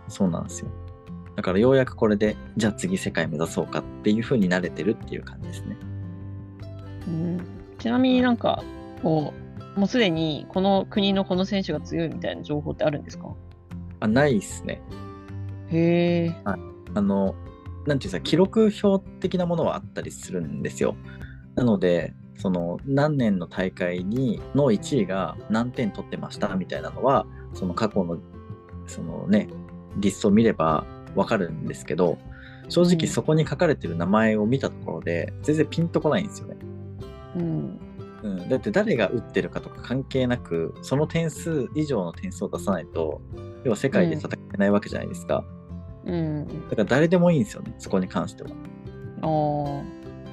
[0.08, 0.70] そうなんですよ。
[1.36, 5.76] だからようやくこれで、じゃあ次世界目指そうかっていう風になれてるっていう感じですね。
[7.06, 7.40] うん
[7.78, 8.62] ちなみになんか、
[9.02, 9.32] こ
[9.76, 13.28] う、もうすでにこの国のこの選手が強いみたいな情報ってあるんですか？
[14.00, 14.82] あ、ないっすね。
[15.70, 16.36] へえ。
[16.44, 20.96] あの、なんていうんですか、記録表的なものはあったりするんですよ。
[21.54, 28.18] なので、その何年の大会にの1位が何点取ってましたみたいなのは、その過去の
[28.86, 29.48] そのね、
[29.96, 32.18] リストを見ればわかるんですけど、
[32.68, 36.56] 正直そこに書かれてる名前を見たところで、全然ピンとこないんですよね。
[37.36, 37.80] うん。
[38.22, 43.20] うん、だって誰が打ってるかとか関係なく、その点数以上の点数を出さないと、
[43.64, 45.44] 要は世界で戦えないわけじゃないですか。
[45.46, 45.59] うん。
[46.04, 48.50] だから誰でもいいんですよね、そこに関しては。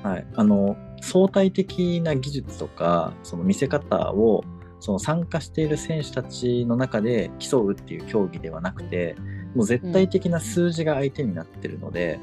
[0.04, 4.44] はい、あの相対的な技術とかその見せ方を
[4.80, 9.16] その参加している選手たちの中で競うっていう競技ではなくて
[9.56, 12.20] もう絶対的な数字が相手になってるので、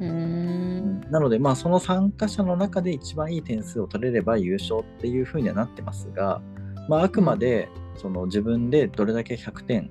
[0.00, 1.00] うーん。
[1.10, 6.40] なのでまあその参加者の中で一番いい点数を取れれば優勝っていうふうにはなってますが、
[6.88, 9.90] まあ、あくまでその自分でどれだけ100点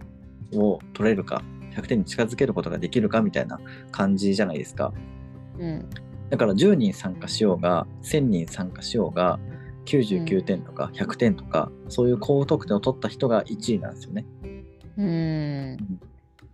[0.54, 1.44] を取れるか
[1.80, 3.60] 100点に近づけることができるかみたいな
[3.92, 4.94] 感じじゃないですか。
[5.58, 5.90] うん。
[6.30, 9.40] だから10人参加しようが1000人参加しようが
[9.86, 14.26] 99点とか100点とか、そういう高得点を取った人が1位なんですよね。
[14.98, 15.78] うん。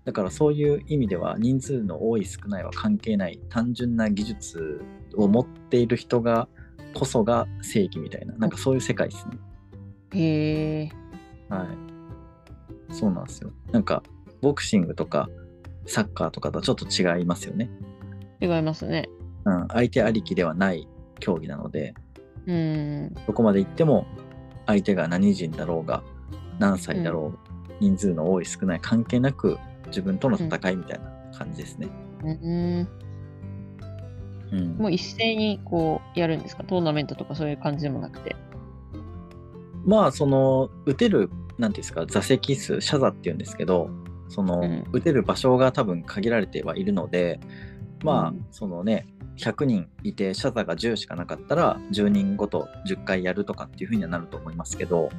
[0.06, 4.82] だからそういう意味では人数の多い少ないは関係ない単純な技術
[5.16, 6.48] を持っている人が
[6.94, 9.38] こそが正義みたいななんかそういう世界ですね。
[10.14, 10.90] へえ。
[11.50, 12.94] はい。
[12.94, 13.52] そうなんですよ。
[13.72, 14.04] なんか
[14.46, 15.28] ボクシングとか
[15.88, 17.70] サッカーとかとはちょっと違いますよね。
[18.40, 19.10] 違いますね。
[19.46, 20.88] うん、相手ありきではない
[21.20, 21.94] 競技なので、
[22.46, 23.14] うん。
[23.28, 24.06] どこまで行っても
[24.66, 26.04] 相手が何人だろうが
[26.60, 27.38] 何歳だろうが、
[27.80, 31.88] 人数の多い少ない関係なく自分との戦いみたいな感じですね。
[32.24, 32.88] うん。
[34.52, 36.64] うんもう一斉にこうやるんですか？
[36.64, 38.36] トーナメントとかそういう感じでもなくて。
[39.86, 43.90] まあその打てるなんていうんですか座席数シャザっていうんですけど
[44.36, 47.40] その、うん打てる場所が多分限られてはいるので
[48.04, 55.10] まあ、うんそのね100人いてシャザが10しかなかったら10人ごと10回やるとかっていう風にはなると思いますけど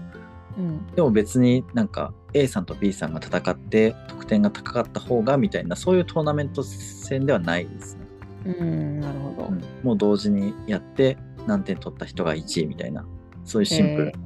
[0.56, 0.86] うん。
[0.94, 8.06] でも別になんか A さんと B さんが戦って得点が高かった方がみたいなそういうトーナメント戦ではないですね。
[8.46, 9.00] うん。
[9.00, 9.50] なるほどう。
[9.50, 13.06] んもう同時にやって何点取った人が1位みたいな
[13.44, 14.18] そういうシンプルな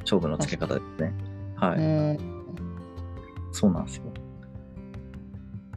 [0.00, 1.12] 勝負のつけ方ですね。
[1.56, 2.18] はい、うん。
[3.52, 4.04] そうなんですよ。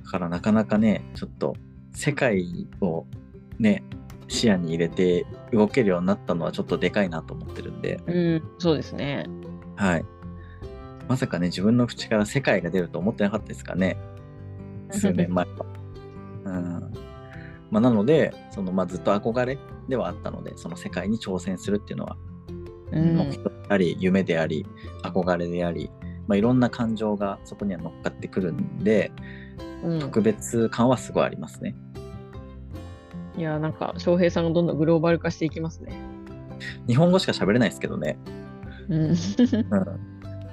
[0.07, 1.53] だからなかなかねちょっと
[1.93, 2.45] 世界
[2.79, 3.05] を
[3.59, 3.83] ね
[4.29, 8.43] 視野に入れて動けるようになったのはちょっとでかいなと思ってるんで、うん。
[8.57, 9.25] そうですね。
[9.75, 10.05] はい。
[11.09, 13.97] まさかね自分の口から世界が出ると思ってなかったですからね
[14.91, 15.65] 数年前は。
[16.45, 16.93] うん
[17.69, 19.57] まあ、なのでその、まあ、ずっと憧れ
[19.89, 22.15] ではあったのでその世界に挑戦するっていうのは
[22.93, 24.65] うん目標であり、夢であり
[25.03, 25.91] 憧れであり、
[26.27, 29.46] まあ、いろんな感情がそこには乗っかってくるんでうん
[29.99, 31.75] 特別感はすごいありますね。
[33.37, 35.99] いや、なんか、翔平さんがどんどんグローバル化していきますね。
[36.87, 38.17] 日本語しか喋れないですけどね。
[38.89, 39.01] うん。
[39.01, 39.13] うん、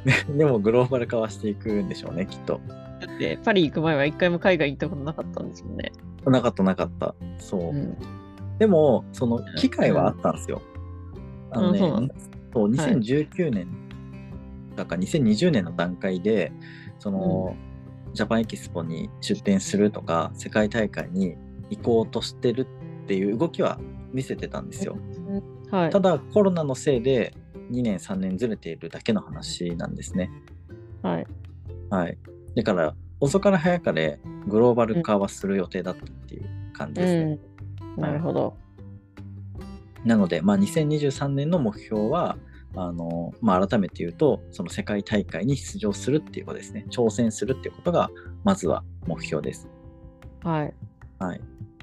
[0.05, 2.61] で でもグローバル化はしていくんでしょうねきっと。
[2.69, 5.93] だって、パリ行く前は一回も海外行ったことなかったんですもんね。
[6.27, 7.15] なかったなかった。
[7.39, 7.61] そう。
[7.71, 7.97] うん。
[8.59, 10.61] でもその機会はあったんですよ。
[11.51, 12.15] あのね、うんそうなんだ
[12.53, 13.67] そう2019年
[14.77, 16.53] だか2020年の段階で
[16.99, 17.57] その、
[18.15, 21.37] ジャパンエキスポに出展するとか世界大会に
[21.71, 22.67] 行こうとしてる
[23.05, 23.79] っていう動きは
[24.13, 24.97] 見せてたんですよ。
[25.71, 25.91] はい。
[25.91, 27.35] ただコロナのせいで
[27.71, 30.31] 2年3年ずれているだけの話なんですね。
[31.03, 31.27] はい。
[31.91, 32.19] はい。
[32.55, 37.39] だから遅から早かれグローバル化はする予定だったっていう感じですね。
[37.97, 38.03] うん。
[38.03, 38.57] なるほど。
[40.05, 42.37] なので、まあ、2023年の目標は
[42.77, 48.11] あの、まあ、改めて言うとその世界大会に出場するっていうことですね挑戦するっていうことが
[48.45, 49.69] まずは目標です。
[50.43, 50.75] はい。
[51.19, 51.41] はい、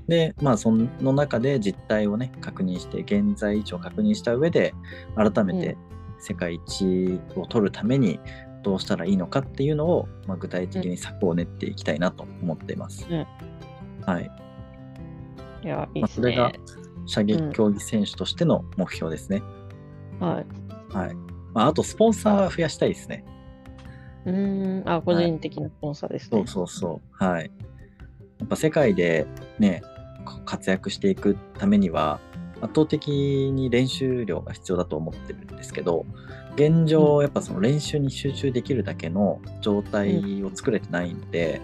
[0.07, 4.73] でまあその中で実態をね確認して現在位置を確認した上で
[5.15, 5.77] 改めて
[6.19, 8.19] 世界一を取るために
[8.61, 13.07] どうしたらいいのかっていうのを、まあ、具体的に策を練っていきたいなと思っています。
[13.09, 13.25] うん
[14.05, 14.31] はい
[15.63, 16.21] いや、いいまあ、ですね。
[16.21, 16.51] それが
[17.05, 19.41] 射撃競技選手としての目標ですね。
[20.19, 20.45] はい。
[20.93, 21.15] はい
[21.53, 23.25] まあ、あとスポンサー増やしたいですね。
[24.25, 24.89] うーん。
[24.89, 26.37] あ、個人的なスポンサーですね。
[26.37, 27.23] そうそうそう。
[27.23, 27.51] はい。
[28.39, 29.27] やっぱ世界で
[29.59, 29.81] ね、
[30.45, 32.19] 活躍していくためには、
[32.61, 33.07] 圧倒的
[33.51, 36.05] に練習量が必要だと思ってるんですけど、
[36.55, 41.61] 現状、やっぱその練習に集中できるだけの状態を作れてないので、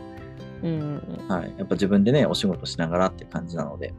[0.63, 1.53] うんうんはい。
[1.57, 3.93] やっぱ自分でね、お仕事しながらっていう感じなので、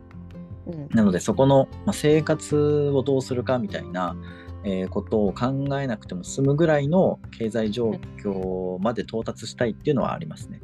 [0.66, 0.74] うん。
[0.74, 4.16] うんなのでそこの、まあ、生活をどうするかみたいな、
[4.64, 7.90] えーことを考えなくても済むぐらいの経済状
[8.22, 10.60] 況まで到達したいっていうのはありますね。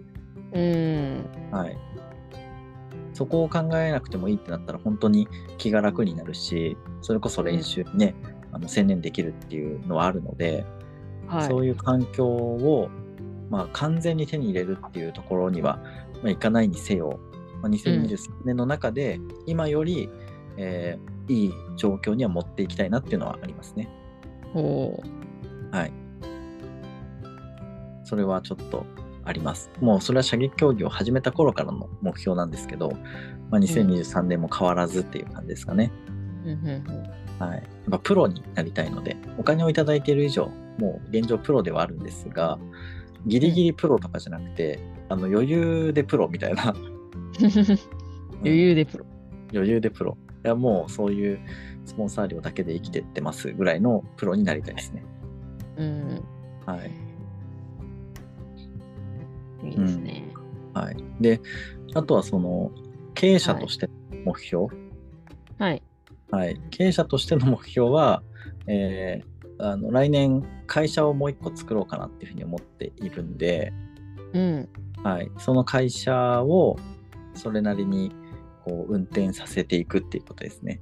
[0.52, 1.26] うん。
[1.50, 1.76] はい。
[3.12, 5.28] そこを考えなくてもいいってなったら本当に
[5.58, 8.14] 気が楽になるし、それこそ練習にね、
[8.52, 10.64] あの専念できるっていうのはあるので、
[11.26, 11.48] はい。
[11.48, 12.90] そういう環境を、
[13.50, 15.78] まあ、完全に手に入れるっていうところには、
[16.22, 17.20] まあ、いかないにせよ、
[17.62, 20.08] まあ、2023年の中で今より、
[20.56, 23.88] えーいい状況には持っていきたいなっていうのはありますね。
[24.54, 25.92] おーはい。
[28.04, 28.84] それはちょっと
[29.24, 29.70] あります。
[29.80, 32.92] もうそれは射撃競技を始めた頃からの目標なんですけど、
[33.50, 35.90] まあ、2023年も変わらずっていう感じですかね。
[36.44, 37.56] うんうんうんはい。
[37.56, 42.58] やっぱプロになりたいので、お金をいただいている以上、もう現状プロではあるんですが、
[43.26, 46.74] ギリギリプロとかじゃなくて、あの余裕でプロみたいな、
[48.40, 49.06] 余裕でプロ。
[49.52, 50.16] 余裕でプロ。
[50.44, 51.40] いや、もうそういう
[51.84, 55.04] スポンサー料だけで生きてってますぐらいのプロになりたいですね。
[55.76, 56.24] うん。
[56.66, 56.90] はい。
[59.66, 60.24] いいですね。
[60.74, 60.96] はい。
[61.20, 61.40] で、
[61.94, 62.70] あとはその、
[63.14, 63.92] 経営者としての
[64.26, 64.66] 目標。
[65.58, 65.82] はい。
[66.30, 66.60] はい。
[66.70, 68.22] 経営者としての目標は、
[68.66, 73.72] えーあの来年会社をもう一個作ろうかなっていうふうに思っているんで、
[74.32, 74.68] うん。
[75.02, 76.76] はい、その会社を
[77.34, 78.12] それなりに
[78.64, 80.80] こう運転させていくっていうことですね。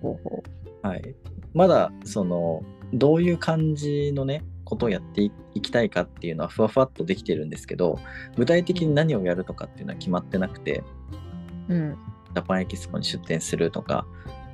[0.00, 0.42] ほうほ
[0.82, 1.14] はい、
[1.54, 7.98] まだそのどういう感じのねことをやっていいきたいかっていうのはふわふわっとできてるんですけど
[8.36, 10.82] 具体的に何をやるとかっていうのは決まってなくて
[11.68, 11.74] う。
[11.74, 11.96] うん。
[12.34, 14.06] ジャパンエキスポに出店するとか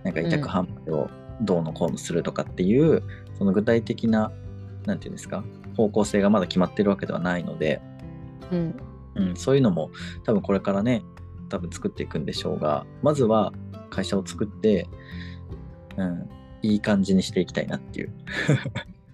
[0.04, 1.08] なんか委託うん販売を
[1.40, 3.02] どうのこうのするとかっていう、
[3.36, 4.32] その具体的な
[4.86, 5.44] なんていうんですか
[5.76, 7.80] 方向性がまだ決まってるわけではないので、
[8.50, 8.76] うん。
[9.14, 9.90] うん、そういうのも
[10.24, 11.02] 多分これからね
[11.48, 13.52] 多分作っていくんでしょうがまずは
[13.90, 14.86] 会社を作って、
[15.96, 16.28] うん、
[16.62, 18.10] いい感じにしていきたいなっていう。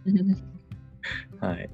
[1.40, 1.70] はい。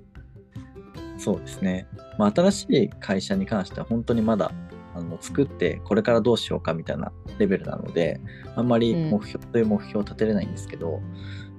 [1.19, 1.87] そうですね、
[2.19, 4.53] まあ、新しい会社に関しては本当にまだ
[4.95, 8.21] あの作ってこれからどうしようかみたいなレベルなので
[8.57, 11.01] あんまり目標という目標を立てれないんですけど、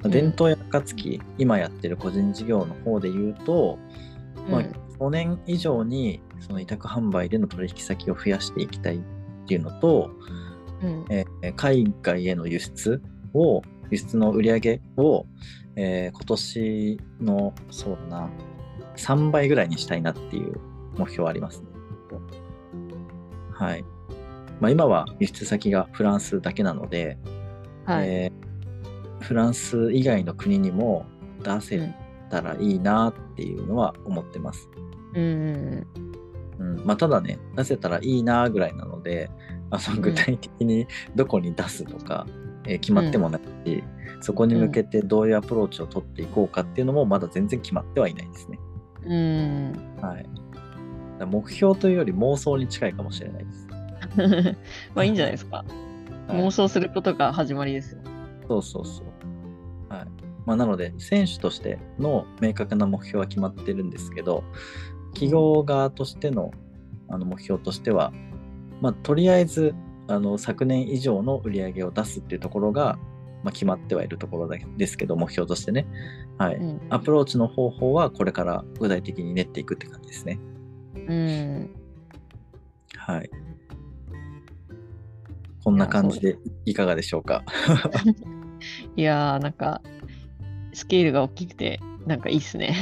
[0.01, 0.11] まあん。
[0.11, 3.77] 伝統や暁今やってる個人事業の方で言うと、
[4.49, 4.63] まあ、
[5.01, 9.01] 5年以上にその委託販売での取引先を増やしていきたいっ
[9.47, 10.11] ていうのと、
[10.83, 11.05] うん。
[11.09, 13.01] えー海外への輸出
[13.33, 15.25] を輸出の売り上げを、
[15.75, 18.29] えー今年のそうだな
[18.95, 20.59] 3倍ぐらいにしたいなっていう
[20.95, 21.67] 目標はありますね。
[23.53, 23.83] はい。
[24.59, 27.17] まあ、今は輸出先がフランスだけなので、
[27.85, 28.07] はい。
[28.07, 28.51] えー
[29.21, 31.05] フランス以外の国にも
[31.43, 31.93] 出せ
[32.31, 34.69] たらいいなっていうのは思ってます。
[35.13, 35.87] うん。
[36.59, 39.29] うんまあ、ただね、出せたらいいなぐらいなので、
[39.69, 42.25] あのん具体的にどこに出すとか、
[42.65, 43.83] えー決まってもないし、
[44.21, 48.59] そこに向けてどういうアプローチを取っていこうかっていうのもまだ全然決まってはいないですね。
[49.05, 49.73] うん。
[50.01, 50.25] はい、
[51.25, 53.67] 目標というより妄想に近いかもしれないです。
[54.93, 55.57] まあいいんじゃないですか。
[55.57, 55.91] はい
[56.31, 58.01] 妄想することが始まりですよ。
[58.47, 59.05] そうそうそう。
[60.51, 64.43] はいまあ、なので、選手としての明確な目標は決まってるんですけど、
[65.13, 66.51] 企業側としての
[67.09, 68.11] あの目標としては、
[68.81, 69.75] まあ、とりあえず
[70.07, 72.97] あの昨年以上の売り上げを出すっていうところが、
[73.43, 75.87] まあ、決まってはいるところだですけど、目標としてね。
[76.37, 76.55] はい。
[76.55, 76.81] うん。
[76.89, 80.39] アプローチの方法はこれから具体的に練っていくって感じですね。
[80.95, 81.69] うん。
[82.97, 83.29] はい。
[85.63, 87.43] こんな感じでいかがでしょうか？
[88.95, 89.81] いやー、なんか、
[90.73, 92.75] スケールが大きくて、なんかいいっすね。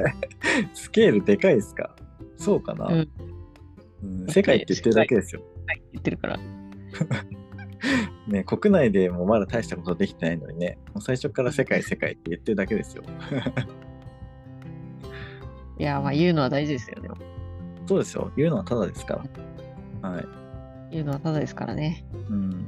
[0.74, 1.94] スケールでかいですか？
[2.36, 5.40] そうかな、うんうん世界って言ってるだけですよ。
[5.66, 6.38] はい、言ってるから。
[8.28, 13.02] ね、国内でもまだ大したことできてないのにね、もう最初から世界、世界って言ってるだけですよ。
[15.78, 17.08] いやー、まあ言うのは大事ですよね。
[17.86, 18.30] そうですよ。
[18.36, 19.22] 言うのはただですか
[20.02, 20.10] ら。
[20.10, 20.24] はい。
[20.90, 22.04] 言うのはただですからね。
[22.30, 22.66] うん。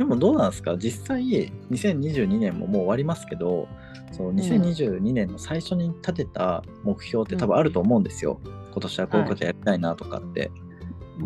[0.00, 0.78] でもどうなんですか？
[0.78, 3.68] 実際、2022年ももう終わりますけど、
[4.12, 8.40] その2022年の最初に立てた目標って多分あると思うんですよ。
[8.72, 10.50] 今年はこういうことやりたいなとかって。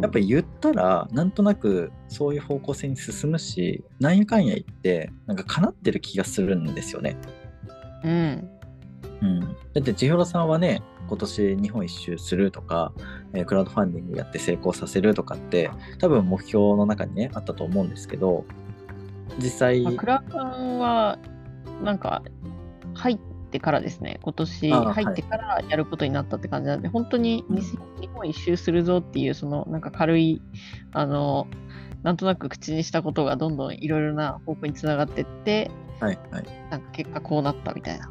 [0.02, 7.16] やっぱり言ったら、なんとなくそういう方向性に進むし、なんやかんや言って、なんか叶ってる気がするんですよね。
[8.02, 8.50] うん。
[9.22, 9.46] うん、だ
[9.78, 12.92] って千尋さんはね今年日本一周するとか、
[13.32, 15.70] えークラウドファンディングやって成功させるとかって
[16.00, 18.44] 多分目標の中にねあったと思うんですけど
[19.38, 19.82] 実際。
[19.82, 21.18] まあ、クラファンは、
[21.82, 22.22] なんか、
[22.94, 23.18] 入っ
[23.50, 30.42] てからですね、今年入ってからやることになったって感じなんで、本当にうん日日本一周するぞっていう、その、なんか軽い、
[30.92, 31.48] あの、
[32.02, 35.70] なんとなく口にしたことがどんどんいろいろな方向につながってって、
[36.00, 36.44] はいはい。
[36.70, 38.10] なんか結果こうなったみたいな。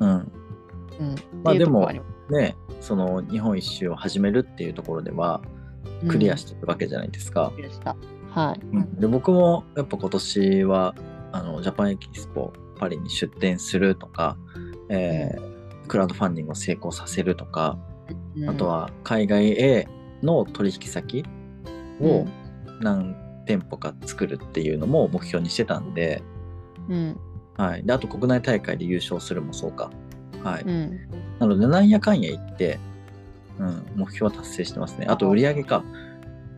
[0.00, 0.10] うん。
[0.10, 1.14] うん。
[1.42, 1.90] まあでも
[2.30, 5.40] ねその日本一周を始めるっていうところでは
[6.02, 7.96] すクリアしてるわけじゃないですか、クリアした。
[8.34, 8.60] はい。
[8.66, 10.94] うんで僕もやっぱ今年は
[11.32, 14.36] あのジャパンエキスポパリに出店するとか、
[14.88, 15.54] えー
[15.88, 17.78] クラウドファンディングを成功させるとか、
[18.36, 19.86] うんあと、は海外へ
[20.22, 21.24] の取引先
[22.00, 22.26] を
[22.80, 23.14] 何
[23.46, 26.22] 店舗か作るっていうのも目標にしてたんで、
[26.88, 27.20] うん。
[27.56, 29.90] はい、であと国内大会で優勝するもそうか。
[30.42, 31.08] はい、うん。
[31.38, 32.78] なのでなんやかんや言って、
[33.58, 35.06] うん、目標は達成してますね。
[35.08, 35.84] あと売上か。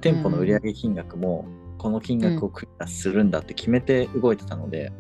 [0.01, 1.47] 店舗の売上金額も
[1.87, 4.91] この金額をクリアするんだって決めて動いてたので、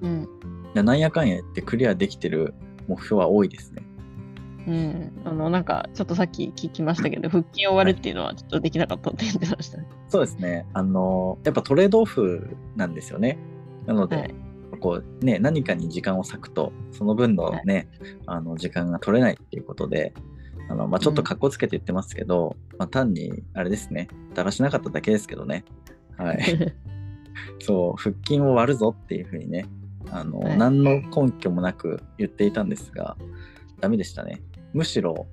[0.00, 0.28] うん。
[0.74, 2.54] でなんやかんや言ってクリアできてる
[2.86, 3.82] 目標は多いですね。
[4.68, 5.12] うん。
[5.24, 9.88] あの、なんか、ちょっとさっき聞きましたけど、腹筋を割るっていうのはちょっとできなかったって言ってましたね。
[10.06, 10.66] そうですね。
[10.72, 13.36] あの、やっぱトレードオフなんですよね。
[13.86, 14.34] なので、はい
[14.78, 17.88] こうね、何かに時間を割くと、その分のね、
[18.26, 20.14] あの時間が取れないっていうことで、
[20.70, 25.64] あのまあ、ちょっと格好つけて言ってますけど、まあ、単に、あれですね、だらしなかっただけですけどね。
[26.16, 26.74] はい。
[27.60, 29.66] そう、腹筋を割るぞっていうふうにね、
[30.10, 33.16] あの、はい何の根拠もなく言っていたんですが、
[33.80, 34.40] ダメでしたね。
[34.72, 35.26] むしろ、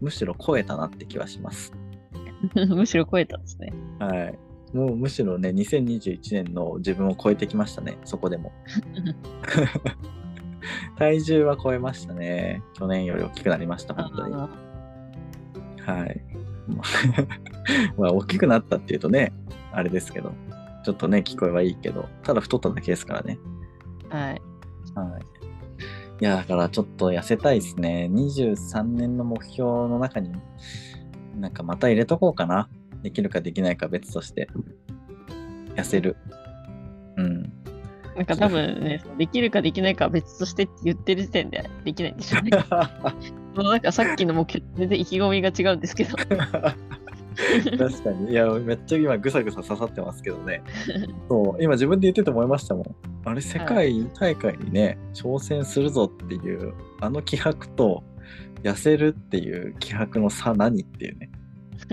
[0.00, 1.72] むしろ超えたなって気はします。
[2.54, 3.72] むしろ超えたんですね。
[3.98, 4.38] はい。
[4.72, 8.52] もうむしろね、2021年の自分を超えてきましたね、そこでも。
[10.96, 12.62] 体重は超えましたね。
[12.74, 14.34] 去年より大きくなりました、本当に。
[14.34, 14.48] あ
[15.86, 16.20] はい。
[17.96, 19.32] まあ、大きくなったっていうとね、
[19.72, 20.32] あれですけど、
[20.84, 23.38] ちょっとね、聞こえはいいけど、ただ太っただけですからね。
[24.10, 24.42] ーはい。
[24.94, 25.22] はい。
[26.20, 28.08] いや、だからちょっと痩せたいですね。
[28.12, 30.32] 23年の目標の中に、
[31.36, 32.68] なんかまた入れとこうかな。
[33.02, 34.48] できるかできないか別として。
[35.76, 36.16] 痩せる。
[37.16, 37.52] うん。
[38.16, 42.50] なんか多分ね、できるかできないかは別としてって言ってる時点でできないんでしょうね。
[43.56, 46.16] もうなんかさっきの目標全然意気込みが違うんですけど。
[47.78, 48.30] 確かに。
[48.32, 50.62] いや、めっちゃ今ぐさぐさ刺さってますけどね。
[51.28, 52.84] そう、今自分で言ってて思いましたもん。
[53.24, 58.02] あれ、世界大会にね、挑戦するぞっていう、あの気迫と、
[58.62, 61.30] 痩せるっていう気迫の差何っていうね。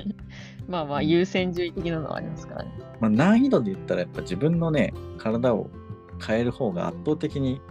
[0.68, 2.72] まあまあ優先順位的なのはありますからね。
[3.00, 5.70] まあ、難易度で言ったらやっぱ自分のね、体を
[6.26, 7.62] 変える方が圧倒的に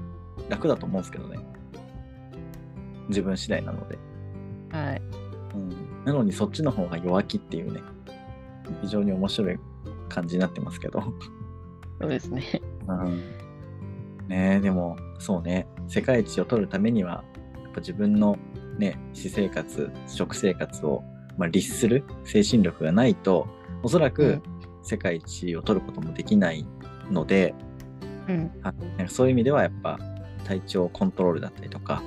[0.48, 1.38] 楽だと思うんですけどね。
[3.08, 3.98] 自分次第なので。
[4.70, 5.02] はい。
[6.06, 7.82] うん、なのにそっちの方が弱気っていうね、
[8.82, 9.58] 非常に面白い
[10.08, 11.02] 感じになってますけど。
[12.00, 12.62] そうですね。
[12.88, 13.20] うん、
[14.28, 17.24] ねえでもそうね世界一を取るためには
[17.64, 18.38] やっぱ自分の
[18.78, 21.02] ね私生活食生活を、
[21.36, 23.48] まあ、律する精神力がないと
[23.82, 24.42] おそらくうん
[24.86, 26.64] 世界一を取ることもできない
[27.10, 27.56] ので、
[28.28, 28.52] うん。
[29.08, 29.98] そういう意味ではやっぱ
[30.44, 32.04] 体調コントロールだったりとか、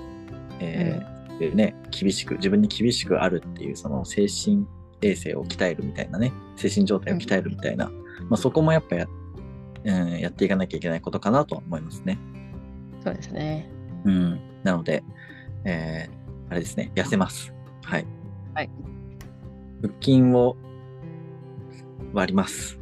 [0.62, 4.66] えーでね、厳しく自分に厳しくあるっていうその精神
[5.02, 7.90] 衛生を鍛えるみたいなね精神状態を鍛えるみたいな、
[8.30, 9.08] まあ、そこもやっぱや,、
[9.86, 12.20] うん、やっていかなきゃいけないことかなとは思いますね。
[13.04, 13.72] そうですね。
[14.04, 15.04] うん、なので、
[15.64, 16.20] えー
[16.50, 17.54] あれですね痩せます。
[17.84, 18.06] はい。
[18.54, 18.70] はい
[19.82, 20.58] 腹筋を
[22.14, 22.78] 割ります。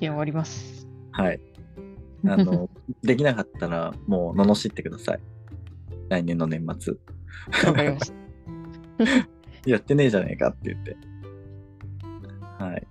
[0.00, 0.86] いや、終わります。
[1.12, 1.40] はい。
[2.26, 2.68] あの、
[3.02, 5.20] できなかったらもう罵ってください。
[6.10, 6.94] 来年の年末。
[7.66, 9.30] わかりました。
[9.66, 10.96] やってねえじゃねえかって言って。
[12.58, 12.86] はい。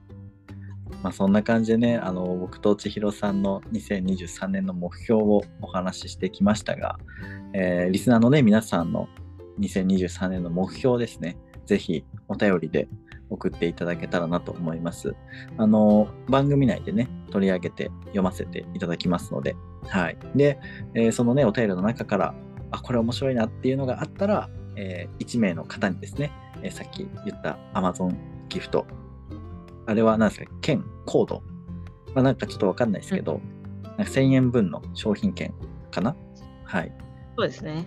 [1.03, 6.99] まあ、そんな感じでね、あの僕と千尋さんの2023年の目標をお話ししてきましたが、
[7.53, 9.07] えーリスナーのね、皆さんの
[9.59, 12.87] 2023年の目標ですね、ぜひお便りで
[13.29, 15.15] 送っていただけたらなと思います。
[15.57, 19.55] あの、番組内でね、取り上げて読ませていただきますので、
[19.87, 20.17] はい。
[20.35, 20.59] で、
[20.95, 22.35] えーそのね、お便りの中から、
[22.71, 28.15] あ、これ面白いなっていうのがあったら、え1名の方にですね、えーさっき言った Amazon
[28.49, 28.85] ギフト、
[29.85, 31.43] あれは何ですか、券、コード、
[32.13, 33.41] まあ、なんかちょっとわかんないですけど、
[33.83, 35.53] なんか1000円分の商品券
[35.91, 36.15] かな？
[36.63, 36.91] はい。
[37.37, 37.85] そうですね。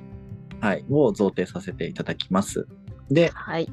[0.60, 0.84] はい。
[0.90, 2.66] を贈呈させていただきます。
[3.10, 3.70] で、はい。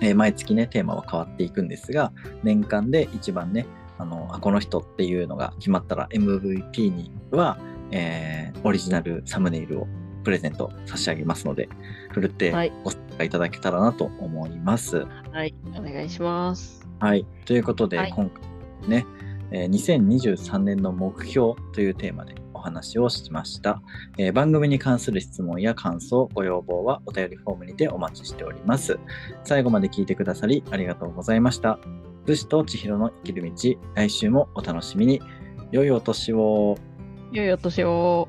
[0.00, 3.66] えー毎月ね、テーマは変わっていくんですが、年間で一番ね、
[3.98, 7.58] あの、あこの人っていうのが決まったら MVP には、
[7.90, 9.88] えーオリジナルサムネイルを
[10.22, 11.68] プレゼント差し上げますので、
[12.10, 15.06] ふるってはいご参加いただけたらなと思います。
[15.32, 15.54] はい。
[15.76, 16.86] お願いします。
[17.00, 17.26] はい。
[17.44, 18.42] ということで、はい今回
[18.88, 19.06] ね、
[19.50, 23.80] えー2023年の目標というテーマでお話をしました、
[24.18, 28.98] えー番組に関する質問や感想、ご要望はお便りフォームにてお待ちしております。
[29.44, 31.78] 最後まで聞いてくださりありがとうございました。
[32.26, 35.20] 武士と千尋の生きる道、来週もお楽しみに。
[35.72, 36.76] 良いお年を。
[37.32, 38.28] 良いお年を。